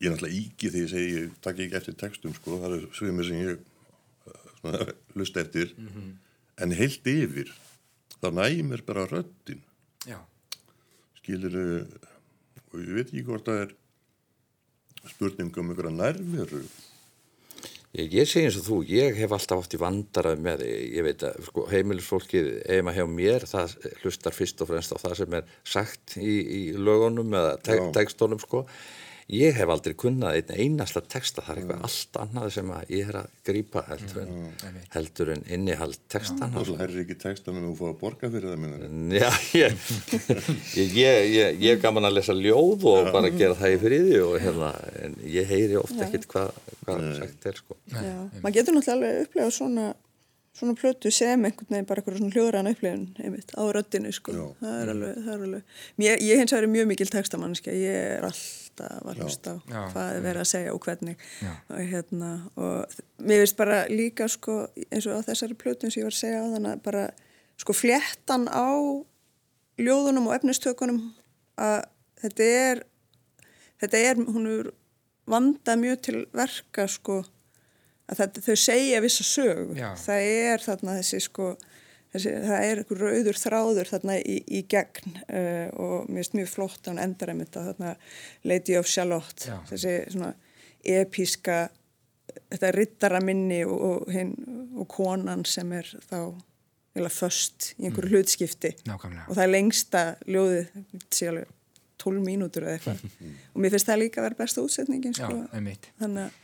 [0.00, 2.76] ég er náttúrulega íki því að ég segi, ég takk ekki eftir textum sko, það
[2.78, 4.86] er svimir sem ég uh, svona,
[5.18, 5.74] lust eftir.
[6.60, 7.52] En heilt yfir
[8.20, 9.62] þá nægir bara röddin.
[10.08, 10.18] Já.
[11.20, 11.56] skilir
[12.72, 13.74] og ég veit ekki hvort það er
[15.10, 16.62] spurning um einhverja nærveru
[17.90, 20.60] Ég, ég segi eins og þú, ég hef alltaf átt í vandarað með,
[20.94, 23.72] ég veit að sko, heimilisfólkið heima hjá mér, það
[24.04, 28.62] hlustar fyrst og fremst á það sem er sagt í, í lögunum eða tekstónum sko.
[29.30, 33.10] Ég hef aldrei kunnað einn einasla texta, það er eitthvað allt annað sem að ég
[33.12, 34.48] er að grípa heldur en,
[34.94, 36.50] heldur en innihald textana.
[36.58, 39.78] og svo herri ekki textan en þú fá að borga fyrir það minna Já, ég,
[40.74, 41.30] ég, ég,
[41.62, 44.72] ég, er gaman að lesa ljóð og bara gera það í friði og hérna,
[45.04, 46.50] en ég heyri ofta ekkit hvað
[46.84, 47.78] hva sagt er sko.
[47.92, 49.86] Já, maður getur náttúrulega alveg upplegað svona,
[50.56, 54.34] svona plötu sem einhvern veginn bara eitthvað svona hljóðræna upplifun einmitt á röddinu sko.
[54.34, 54.46] Já.
[54.60, 55.76] Það er alveg, það er alveg.
[56.02, 59.80] Mér, ég hins vegar er mjög mikil textamannskja, ég er alltaf að hlusta á Já.
[59.94, 61.24] hvað er verið að segja og hvernig.
[61.44, 61.52] Já.
[61.70, 64.58] Og hérna, og mér finnst bara líka sko,
[64.90, 67.06] eins og á þessari plötu sem ég var að segja á þannig að bara
[67.60, 68.68] sko fléttan á
[69.80, 71.00] ljóðunum og efnistökunum
[71.60, 71.82] að
[72.20, 72.82] þetta er
[73.80, 74.70] þetta er, hún er
[75.30, 77.20] vandað mjög til verka sko
[78.10, 79.90] að þetta, þau segja vissa sög Já.
[80.04, 81.48] það er þarna þessi sko
[82.12, 86.52] þessi, það er einhver rauður þráður þarna í, í gegn uh, og mér finnst mjög
[86.54, 87.94] flott að hún endar einmitt að þarna
[88.50, 89.58] Lady of Shalott Já.
[89.70, 90.32] þessi svona
[90.80, 91.60] epíska
[92.50, 94.34] þetta rittara minni og, og, hinn,
[94.78, 96.20] og konan sem er þá
[96.98, 99.28] eða föst í einhverju hlutskipti Nákvæmlega.
[99.28, 100.70] og það er lengsta ljóðið
[101.30, 101.56] alveg
[102.00, 103.02] 12 mínútur eða eitthvað
[103.52, 105.42] og mér finnst það líka að vera besta útsetningin Já, sko.
[105.54, 105.90] einmitt.
[106.00, 106.38] þannig að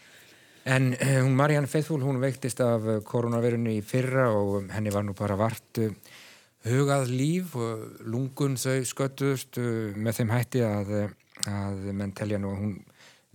[0.67, 4.91] En eh, hún Marianne Faithfull, hún veiktist af eh, koronavirunni í fyrra og um, henni
[4.91, 5.79] var nú bara vart
[6.67, 11.15] hugað líf og lungun þau sköttuðust uh, með þeim hætti að, eh,
[11.53, 12.75] að menn telja nú að hún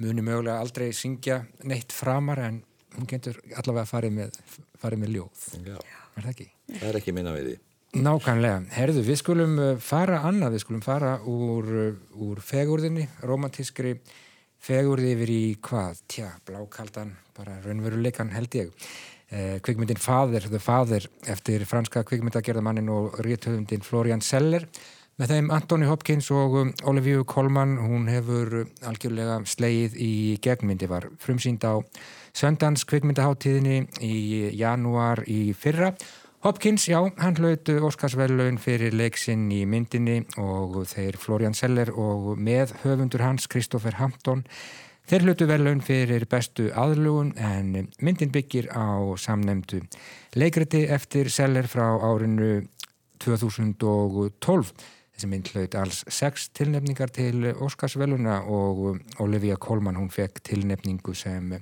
[0.01, 2.61] muni mögulega aldrei syngja neitt framar en
[2.97, 4.39] hún getur allavega farið með,
[4.81, 5.45] farið með ljóð.
[5.67, 5.77] Já.
[5.77, 6.47] er það ekki?
[6.73, 7.59] Það er ekki minna við því.
[8.01, 8.59] Nákvæmlega.
[8.71, 11.71] Herðu, við skulum fara annað, við skulum fara úr,
[12.23, 13.97] úr fegurðinni, romantískri
[14.61, 16.01] fegurði yfir í hvað?
[16.11, 18.71] Tja, blákaldan, bara raunveruleikan held ég.
[19.31, 24.67] Eh, kvikmyndin Father, The Father, eftir franska kvikmyndagerðamannin og rítöfundin Florian Seller
[25.21, 30.89] með þeim Anthony Hopkins og um, Olivia Colman, hún hefur uh, algjörlega sleið í gegnmyndi,
[30.89, 31.77] var frumsýnd á
[32.33, 34.15] Söndans kvikmyndaháttíðinni í
[34.57, 35.91] janúar í fyrra
[36.41, 42.71] Hopkins, já, hann hlautu Óskarsvellaun fyrir leiksinn í myndinni og þeir Florian Seller og með
[42.81, 44.41] höfundur hans, Kristoffer Hampton,
[45.05, 49.83] þeir hlautu vellaun fyrir bestu aðlugun en myndin byggir á samnemdu
[50.33, 52.63] leikriti eftir Seller frá árinu
[53.21, 54.73] 2012.
[55.13, 61.53] Þessi mynd hlaut alls sex tilnefningar til Óskarsvelluna og Olivia Colman, hún fekk tilnefningu sem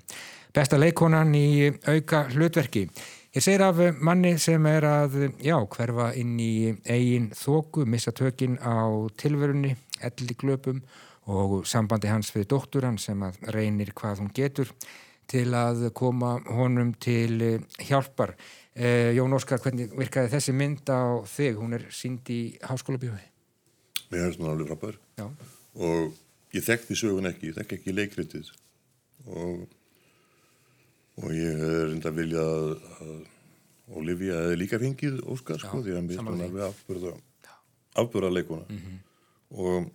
[0.56, 2.88] besta leikonan í auka hlutverki.
[3.40, 8.58] Ég segir af manni sem er að, já, hverfa inn í eigin þóku, missa tökin
[8.60, 8.84] á
[9.16, 10.82] tilverunni, elli glöpum
[11.32, 13.24] og sambandi hans við dóttur hann sem
[13.56, 14.74] reynir hvað hún getur
[15.32, 18.36] til að koma honum til hjálpar.
[18.76, 21.64] Eh, Jón Óskar, hvernig virkaði þessi mynd á þig?
[21.64, 23.24] Hún er sínd í háskóla bjóði.
[24.12, 25.30] Mér finnst hún alveg frábær Já.
[25.80, 26.12] og
[26.60, 28.56] ég þekkti sögun ekki, ég þekk ekki leikritið
[29.32, 29.79] og
[31.20, 32.68] og ég er enda að vilja að,
[33.04, 36.44] að Olivia hefði líka fengið Óskar sko, því að mér því.
[36.46, 37.14] alveg afburða
[38.00, 39.00] afburða leikuna Mhm.
[39.58, 39.90] og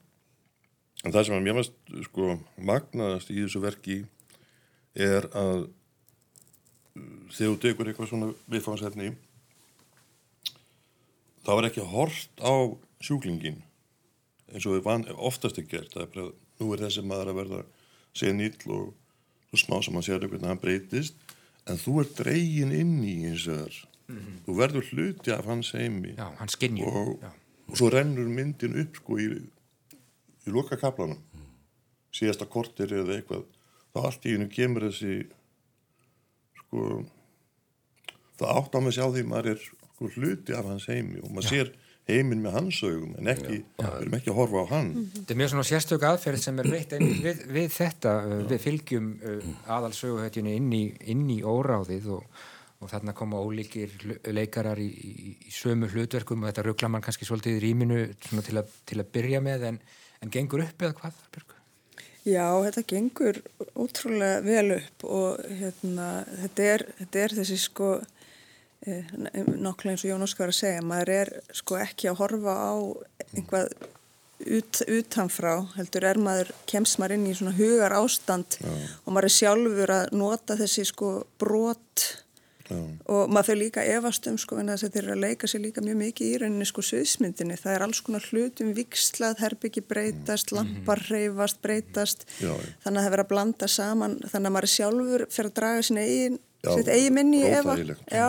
[1.05, 1.77] en það sem að mér mest
[2.09, 3.99] sko magnaðast í þessu verki
[4.95, 5.68] er að
[7.35, 9.12] þegar þú tekur eitthvað svona viðfangsefni
[11.45, 12.53] þá er ekki hort á
[13.05, 13.62] sjúklingin
[14.55, 16.29] eins og við van, oftast er gert er bara,
[16.61, 17.62] nú er þessi maður að verða
[18.14, 18.93] senill og
[19.55, 21.34] svo smá sem að sér hvernig hann breytist
[21.70, 23.82] en þú er dregin inn í eins og þar
[24.44, 26.12] þú verður hluti af hans heimi.
[26.18, 26.84] Já, hann skinnju.
[26.84, 27.24] og,
[27.70, 29.28] og svo rennur myndin upp sko í,
[30.44, 31.22] í loka kaplanum
[32.14, 33.46] síðasta kortir eða eitthvað.
[33.94, 35.24] Þá allt í hennu kemur þessi
[36.61, 36.84] sko
[38.38, 41.50] það átt á mig sjá því maður er sko, hluti af hans heimi og maður
[41.50, 41.72] sér
[42.09, 44.90] heiminn með hans augum en ekki, við erum ekki að horfa á hann.
[45.14, 48.61] Þetta er mjög svona sérstök aðferð sem er veitt einmitt við, við þetta, uh, við
[48.66, 49.46] fylgjum uh,
[49.78, 50.82] aðalsöguhetjunni inn í,
[51.14, 52.44] inn í óráðið og,
[52.84, 53.96] og þarna koma ólíkir
[54.36, 58.44] leikarar í, í, í sömu hlutverkum og þetta ruggla mann kannski svolítið í rýminu svona
[58.44, 59.82] til, að, til að byrja með en,
[60.20, 61.55] en gengur upp eða hvað Björg?
[62.24, 63.38] Já, þetta gengur
[63.76, 66.07] ótrúlega vel upp og hérna,
[66.40, 67.88] þetta, er, þetta er þessi sko,
[68.85, 72.74] nokkla eins og Jón Óskar var að segja, maður er sko ekki að horfa á
[73.35, 73.70] einhvað
[74.45, 79.37] ut, utanfrá, heldur er maður, kemst maður inn í svona hugar ástand og maður er
[79.39, 82.11] sjálfur að nota þessi sko brot.
[82.64, 82.78] Já.
[83.12, 85.61] og maður fyrir líka efast um sko en þess að þeir eru að leika sér
[85.61, 90.55] líka mjög mikið í rauninni sko sviðsmyndinni, það er alls konar hlutum vikslað, herbyggi breytast,
[90.57, 92.24] lampar reyfast, breytast.
[92.39, 92.70] Já, já.
[92.87, 96.01] þannig að það verður að blanda saman þannig að maður sjálfur fyrir að draga sín
[96.01, 98.27] eigin Já, sitt eigin minni í já,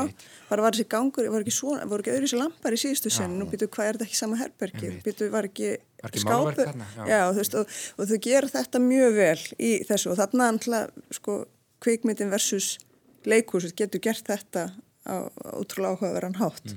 [0.49, 3.35] bara var þessi gangur, var ekki svona voru ekki öðru sér lampar í síðustu sen
[3.39, 6.87] nú býtu hvað er þetta ekki sama herbergi, býtu var ekki, Var ekki þarna?
[6.95, 7.03] Já.
[7.09, 11.17] já, þú veist, og, og þau gera þetta mjög vel í þessu og þarna alltaf
[11.17, 11.37] sko
[11.85, 12.75] kvikmyndin versus
[13.25, 14.67] leikhúsið getur gert þetta
[15.05, 15.15] á
[15.57, 16.75] ótrúlega áhugaverðan hátt.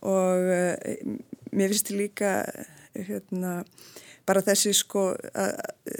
[0.00, 0.76] Og uh,
[1.52, 2.34] mér finnst líka
[2.96, 3.60] hérna
[4.28, 5.58] bara þessi sko að,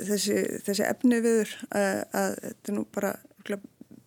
[0.09, 3.13] þessi, þessi efni viður að, að þetta er nú bara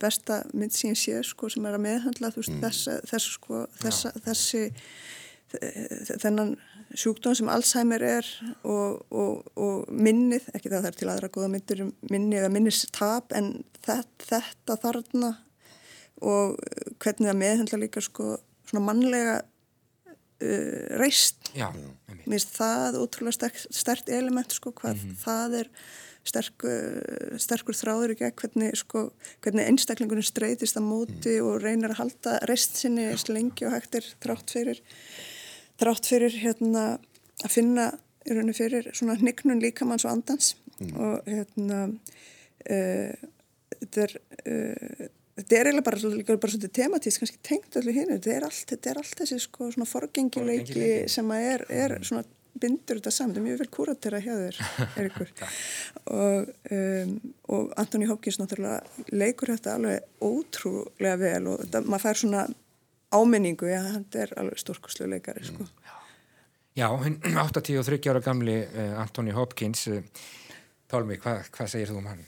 [0.04, 4.64] besta mynd sín sé sko sem er að meðhandla veist þessa, þessu sko þessa, þessi
[6.22, 6.56] þennan
[6.98, 8.28] sjúkdóm sem Alzheimer er
[8.66, 13.34] og, og, og minnið, ekki það er til aðra góða myndir um minni eða minnistap
[13.38, 15.32] en þetta, þetta þarna
[16.24, 16.60] og
[17.02, 18.36] hvernig það meðhandla líka sko
[18.70, 19.42] svona mannlega
[20.44, 21.52] uh, reist.
[22.24, 25.72] Mér finnst það ótrúlega sterk, stert element sko hvað það er
[26.28, 29.06] sterk, uh, sterkur þráður í gegn hvernig, sko,
[29.44, 34.00] hvernig einstaklingunum streytist að móti og reynir að halda reist sinni eins lengi og hægt
[34.00, 34.84] er þrátt fyrir
[35.82, 36.84] þrátt fyrir hérna
[37.44, 37.90] að finna
[38.24, 40.54] í rauninu fyrir svona hnignun líkamanns og andans.
[40.80, 43.26] Og hérna uh,
[43.74, 44.16] þetta er
[44.48, 48.92] uh, þetta er eiginlega bara, líka bara svolítið tematísk kannski tengt öllu hinu, þetta þetta
[48.92, 52.26] er allt þessi sko svona forgengileiki sem að er, er svona
[52.60, 54.60] bindur þetta saman, þetta er mjög vel kúratera hjá þér
[55.02, 55.32] Eiríkur.
[56.14, 57.16] Og, um,
[57.56, 62.46] og Anthony Hopkins náttúrulega leikur þetta alveg ótrúlega vel og þetta, maður fær svona
[63.14, 65.68] áminningu, já, þetta er alveg stórkoslu leikari sko.
[66.78, 70.02] Já, hinn 83 ára gamli uh, Anthony Hopkins uh,
[70.90, 72.24] Pálmi, hvað hva segir þú um hann?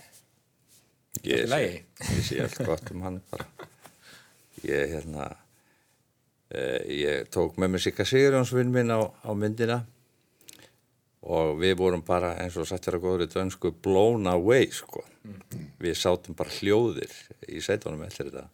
[1.24, 1.64] Ég sé,
[2.12, 3.48] ég sé allt gott um hann bara.
[4.66, 5.30] Ég, hérna,
[6.56, 9.80] Eh, ég tók með mér Sigga Sigurjónsvinn minn á, á myndina
[11.26, 15.02] og við vorum bara eins og sattir að góður í dönsku blown away sko.
[15.82, 17.10] Við sátum bara hljóðir
[17.50, 18.46] í sætunum eftir þetta.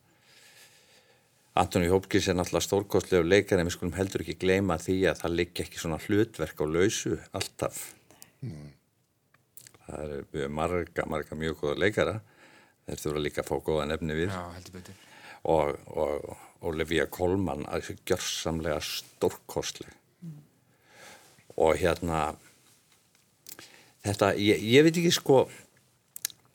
[1.60, 5.38] Antoni Hópkins er náttúrulega stórkostlegu leikar en við skulum heldur ekki gleyma því að það
[5.42, 7.82] liggja ekki svona hlutverk á lausu alltaf.
[9.84, 12.22] Það eru við marga, marga mjög góða leikara.
[12.88, 15.02] Þeir þurfa líka að fá góða nefni við Já, heldur betur.
[15.54, 19.98] og, og Olivia Colman að gjörsamlega stórkostleg
[21.62, 22.22] og hérna
[24.06, 25.42] þetta, ég, ég veit ekki sko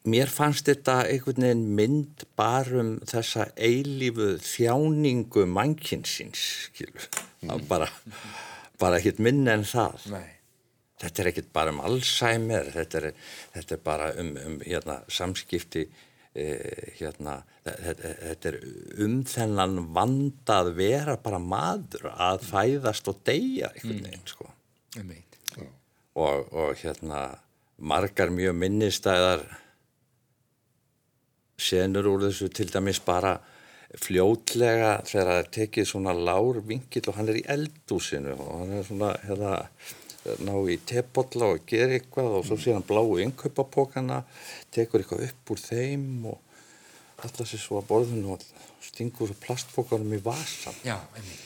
[0.06, 6.46] mér fannst þetta einhvern veginn mynd bara um þessa eilífu þjáningu mannkinsins
[6.78, 7.66] mm.
[7.68, 7.90] bara
[8.80, 10.26] bara ekkert minna en það Nei.
[11.02, 13.08] þetta er ekkert bara um Alzheimer þetta er,
[13.56, 15.86] þetta er bara um, um hérna, samskipti
[16.98, 18.58] hérna, þetta, þetta er
[19.06, 24.50] um þennan vanda að vera bara maður að fæðast og deyja einhvern veginn sko.
[26.16, 27.26] Og, og hérna
[27.76, 29.44] margar mjög minnistæðar
[31.60, 33.36] senur úr þessu til dæmis bara
[33.96, 38.74] fljótlega þegar það er tekið svona lár vingill og hann er í eldúsinu og hann
[38.76, 39.52] er svona hérna,
[40.46, 44.22] ná í tepotla og gera eitthvað og svo sé hann bláu innkaupapókana
[44.74, 46.38] tekur eitthvað upp úr þeim og
[47.24, 48.46] alltaf sér svo að borðinu og
[48.84, 51.44] stingur plastpókanum í vasan Já, einmitt.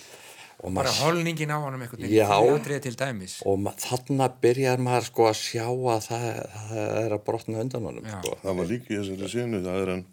[0.61, 1.59] og Bara holningin á.
[1.63, 3.39] Atriði til dæmis.
[3.49, 6.27] og þarna byrjar maður sko að sjá að það,
[6.69, 8.35] það er að brotna undan honum sko.
[8.43, 10.05] Það var líka í þessari senu, það er hann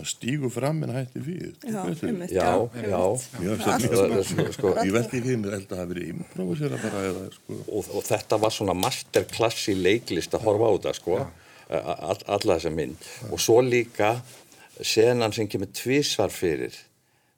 [0.00, 1.54] að stígu fram en hætti við.
[1.64, 3.02] Já, einmitt, já, já, já,
[3.40, 7.58] Mjög sko, Ég veldi ekki mér held að það hafi verið improvisera bara eða sko.
[7.66, 11.18] og, og þetta var svona masterklass í leiklist að horfa á þetta sko,
[11.70, 13.10] all, alla þessa mynd.
[13.30, 14.14] Og svo líka
[14.80, 16.74] senan sem kemur tvísvar fyrir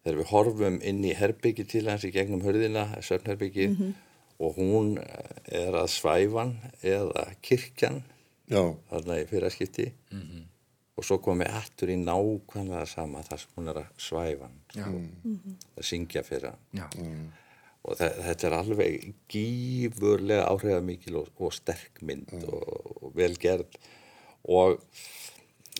[0.02, 3.68] þegar við horfum inn í herbyggi til hans í gegnum hörðina, söfnherbyggi
[4.42, 4.96] og hún
[5.46, 8.02] er að svæfan eða kirkjan
[8.50, 9.92] Já, þarna í fyrraskipti
[10.96, 14.58] og svo komum við aftur í nákvæmlega sama þar sem hún er að svæfa hann,
[14.76, 14.88] Já.
[15.78, 16.86] að syngja fyrir hann Já.
[17.82, 23.78] og þe- þetta er alveg gífurlega áhrifamikil og, og sterk mynd og, og vel gerð
[24.52, 24.82] og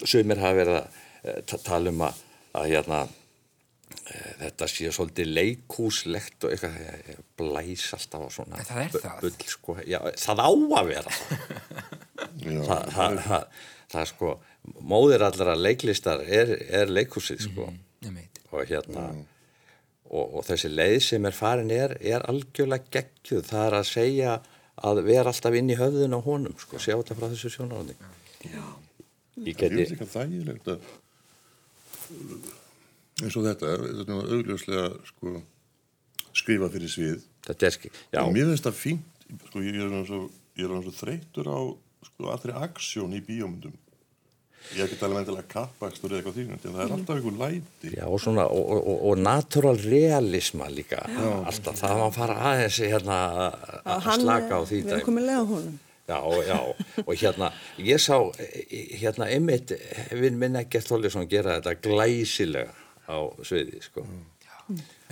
[0.03, 2.23] sumir hafa verið að eh, ta- tala um að,
[2.59, 6.81] að hérna eh, þetta sé svolítið leikhúslegt og eitthvað
[7.13, 9.21] ég blæs alltaf á svona En það er það.
[9.27, 10.51] bull, sko, já, það á
[10.81, 12.65] að vera það já.
[12.97, 13.47] það, það,
[13.93, 14.32] það, það er sko
[14.93, 17.68] móðir allra leiklistar er, er leikhúsið sko.
[18.03, 18.40] Einmitt.
[18.51, 19.05] og hérna
[20.12, 23.45] og, og þessi leið sem er farin er, er algjörlega geggjuð.
[23.49, 24.32] Það er að segja
[24.82, 28.01] að vera alltaf inn í höfðun á honum sko, sjá þetta frá þessu sjónaráðning
[28.49, 30.82] ég Ég geti veist ekki að þægilegt að
[33.22, 35.34] eins og þetta, þetta er augljóslega sko,
[36.36, 37.22] skrifa fyrir svið.
[37.47, 41.49] þetta er skil, já, Og mér finnst það fínt, sko, ég er alveg er þreytur
[41.49, 41.61] á
[42.09, 43.76] sko, allri aksjón í bíómyndum.
[44.73, 47.39] Ég er ekki talað með endilega kappakstur eða eitthvað því, en það er alltaf einhver
[47.43, 47.91] læti.
[47.99, 52.79] já og svona og, og, og, natural realisma líka alltaf það var að fara aðeins
[52.93, 53.57] hérna að-
[53.97, 54.93] að slaka á því Við dæmi.
[54.97, 55.79] erum komið leið á honum.
[56.09, 56.59] Já, já,
[57.07, 58.17] og hérna, ég sá,
[59.03, 59.71] hérna, einmitt,
[60.19, 62.73] vinn minn Ekkert Þorlísson gera þetta glæsilega
[63.09, 64.03] á sviði, sko.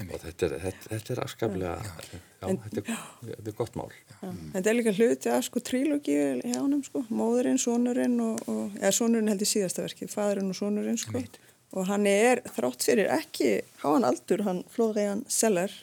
[0.06, 3.90] Og þetta er, þetta, þetta er afskaplega, já, þetta, er, þetta er gott mál.
[4.20, 8.92] Þetta er líka hluti af sko trílogi hjá honum sko, móðurinn, sonurinn og, og eða
[8.96, 11.22] sonurinn held í síðasta verki, fadurinn og sonurinn sko.
[11.70, 15.74] Og hann er þrátt fyrir ekki háan aldur, hann Flóðræjan Seller,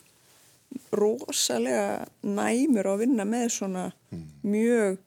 [0.91, 3.85] rosalega næmur á að vinna með svona
[4.43, 4.97] mjög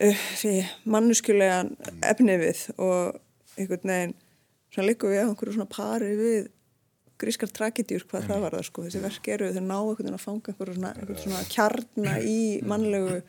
[0.00, 3.20] uh, mannuskulegan efni við og
[3.58, 4.14] einhvern veginn
[4.74, 6.48] svona líka við einhverju svona pari við
[7.20, 8.86] grískar tragedjur hvað það var það sko.
[8.86, 12.40] Þessi verk eru þau ná einhvern veginn að fanga einhverju svona, einhvern svona kjarna í
[12.66, 13.20] mannlegu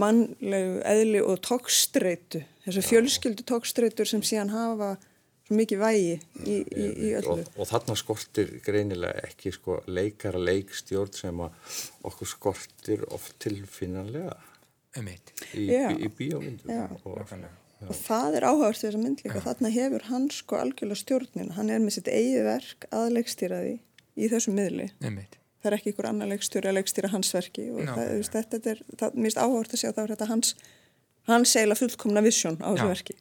[0.00, 4.96] mannlegu eðli og tókstreitu þessu fjölskyldu tókstreitur sem síðan hafa
[5.46, 7.36] svo mikið vægi í, í, í öllu.
[7.44, 11.76] Og, og þarna skortir greinilega ekki sko leikara leikstjórn sem að
[12.10, 14.34] okkur skortir oft tilfinnanlega
[14.96, 15.30] Einmitt.
[15.54, 17.46] í, í, í bíómyndum.
[17.76, 17.88] Já.
[17.90, 19.42] Og, það er áhört þess að mynd líka.
[19.44, 23.74] Þarna hefur hann sko algjörlega stjórnin hann er með sitt eigið verk að leikstýraði
[24.16, 24.88] í þessum miðli.
[25.04, 25.36] Einmitt.
[25.60, 29.16] það er ekki ykkur annar leikstjóri að leikstýra hans verki og það, þetta er, það,
[29.16, 30.52] mér finnst áhört að það er þetta hans
[31.26, 33.16] hans eiginlega fullkomna vision á þessu verki.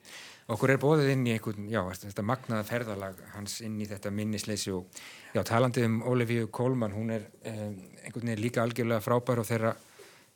[0.53, 4.76] Okkur er bóðið inn í einhvern, já, þetta magnaða ferðalag hans inn í þetta minnisleysi
[4.76, 4.99] og
[5.34, 9.74] já, talandi um Olivia Colman, hún er um, einhvern veginn líka algjörlega frábær og þeirra,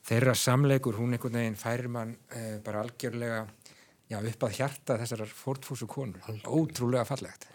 [0.09, 3.43] þeirra samleikur, hún einhvern veginn færir mann uh, bara algjörlega
[4.09, 7.49] já, upp að hjarta þessarar fórtfúsu konur, ótrúlega fallegt.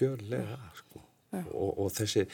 [0.00, 1.02] Gjörlega, sko.
[1.54, 2.24] Og, og þessi,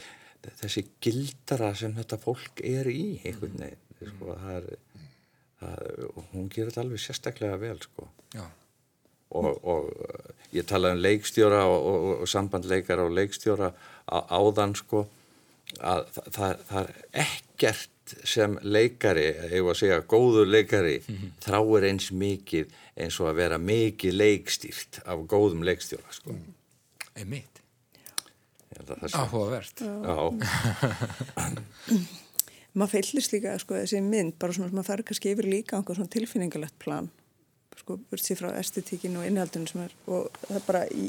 [0.63, 3.83] þessi gildara sem þetta fólk er í einhvern veginn
[4.15, 4.71] sko, það er,
[5.61, 5.83] það,
[6.33, 8.09] hún gerir þetta alveg sérstaklega vel sko.
[9.37, 9.91] og, og
[10.55, 13.73] ég talaði um leikstjóra og, og, og sambandleikara og leikstjóra
[14.07, 15.07] á, áðan sko
[15.83, 19.27] að það, það, það er ekkert sem leikari,
[19.63, 21.35] var að segja góður leikari, mm -hmm.
[21.47, 26.33] þráir eins mikið eins og að vera mikið leikstýrt af góðum leikstjóra sko.
[26.33, 26.55] Mm.
[27.17, 27.57] Einmitt
[29.17, 29.81] Áhugavert
[32.77, 35.97] maður feillist líka sko, þessi mynd, bara svona sem maður fær kannski yfir líka einhver
[35.97, 37.09] svona tilfinningalegt plan
[37.77, 41.09] sko, burtsi frá estetíkinu og innhaldinu og það bara í,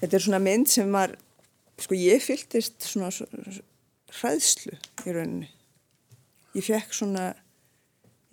[0.00, 1.16] þetta er svona mynd sem maður
[1.84, 3.10] sko ég fylltist svona
[4.14, 5.53] hræðslu í rauninni
[6.54, 7.32] ég fekk svona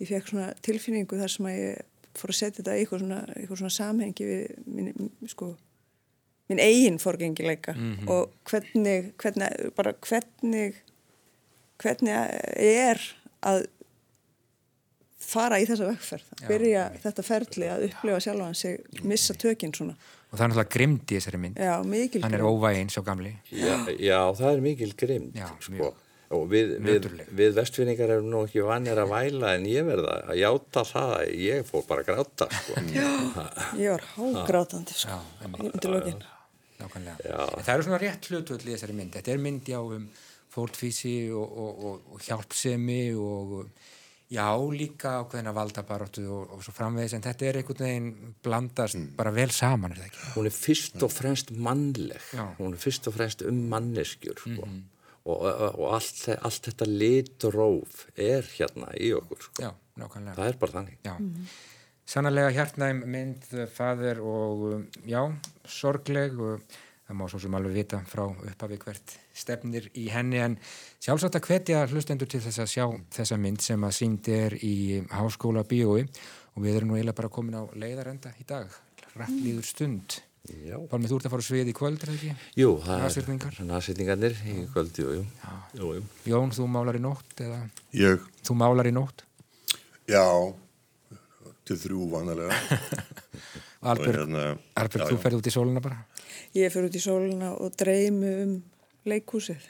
[0.02, 3.20] ég fekk svona tilfinningu þar sem að ég fór að setja þetta í eitthvað svona,
[3.36, 5.52] eitthvað svona samhengi við minn, sko
[6.50, 8.10] minn eigin forgengileika mm -hmm.
[8.12, 10.82] og hvernig, hvernig, bara hvernig,
[11.78, 12.12] hvernig
[12.56, 13.00] er
[13.42, 13.64] að
[15.22, 19.34] fara í þessa vegferð, að byrja Já, þetta ferli að upplifa sjálf hans sig missa
[19.38, 19.94] tökinn svona.
[20.32, 21.60] Og það er náttúrulega grimd í þessari mynd.
[21.60, 22.24] Já, mikil grimd.
[22.24, 23.32] Hann er óvæginn svo gamli.
[23.52, 25.92] Já, já, það er mikil grimd, Já, sko.
[26.32, 30.40] Og við, við, við vestfinningar erum nú ekki vanir að væla en ég verða að
[30.40, 32.84] játa það, ég fór bara að gráta, sko.
[32.98, 33.10] Já,
[33.78, 35.18] ég var hágrátandi, sko,
[35.60, 36.28] undir.
[36.82, 39.16] En það eru svona rétt hlutvöld í þessari mynd.
[39.16, 40.06] Þetta er mynd já um
[40.52, 43.52] fórtfísi og, og, og, og hjálpsemi og
[44.32, 49.10] já líka ákveðina valdabaróttu og svo framvegis en þetta er einhvern veginn blandast mm.
[49.18, 50.22] bara vel saman, er það ekki?
[50.36, 52.30] Hún er fyrst og fremst mannleg.
[52.32, 52.46] Já.
[52.60, 54.50] Hún er fyrst og fremst um manneskjur sko.
[54.50, 54.80] mm -hmm.
[55.24, 59.62] Og allt, allt þetta litróf er hérna í okkur sko.
[59.62, 59.70] Já,
[60.00, 60.38] nákvæmlega.
[60.38, 60.98] Það er bara þannig.
[61.04, 61.14] Já.
[61.18, 61.52] Mm -hmm.
[62.12, 65.22] Sannarlega hjartnæm mynd faður og um, já,
[65.64, 66.60] sorgleg og
[67.06, 70.58] það má svo sem alveg vita frá upphafi hvert stefnir í henni en
[71.02, 75.02] sjálfsagt að hvetja hlustendur til þess að sjá þessa mynd sem að sínd er í
[75.12, 76.06] háskóla bíói
[76.54, 78.68] og við erum nú eiginlega bara komin á leiðarenda í dag,
[79.14, 80.20] rættlíður stund.
[80.42, 82.48] Pálmið, þú ert að fara svið í kvöld, er það ekki?
[82.58, 85.26] Jú, það er násýtningarnir í kvöld, jú, jú.
[85.78, 86.02] jú, jú.
[86.32, 87.36] Jón, þú málar í nótt?
[87.38, 87.60] Eða?
[87.94, 88.24] Ég.
[88.42, 89.22] Þú málar í nótt?
[90.10, 90.24] Já,
[91.68, 92.56] til þrjú vanalega
[93.92, 94.42] Albert, hérna,
[94.78, 96.00] Albert já, þú ferði út í sóluna bara?
[96.58, 98.52] Ég fer út í sóluna og dreymi um
[99.08, 99.62] leikúsið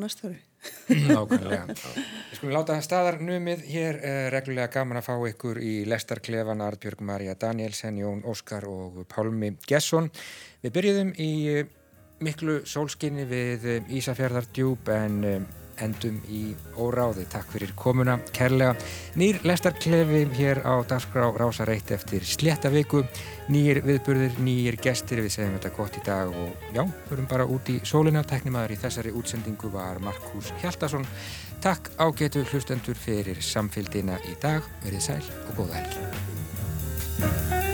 [0.00, 0.40] næstari
[0.88, 1.74] Nákvæmlega.
[1.74, 4.00] Við skulum láta staðar numið hér.
[4.02, 9.54] Eh, reglulega gaman að fá ykkur í Lestarklefan Artbjörg Marja Danielsen, Jón Óskar og Pálmi
[9.68, 10.10] Gesson.
[10.64, 11.32] Við byrjuðum í
[12.24, 17.24] miklu sólskinni við Ísafjörðardjúb en eh, endum í óráði.
[17.30, 18.74] Takk fyrir komuna, kærlega.
[19.18, 23.04] Nýr lestarklefi hér á dagskrá Rása Reitt eftir slétta viku.
[23.50, 25.22] Nýjir viðburðir, nýjir gestir.
[25.24, 28.24] Við segjum þetta gott í dag og já, förum bara út í sólina.
[28.24, 31.06] Teknimaður í þessari útsendingu var Markus Hjaldarsson.
[31.64, 34.66] Takk ágetu hlustendur fyrir samfélgina í dag.
[34.84, 37.73] Verðið sæl og góða helgi.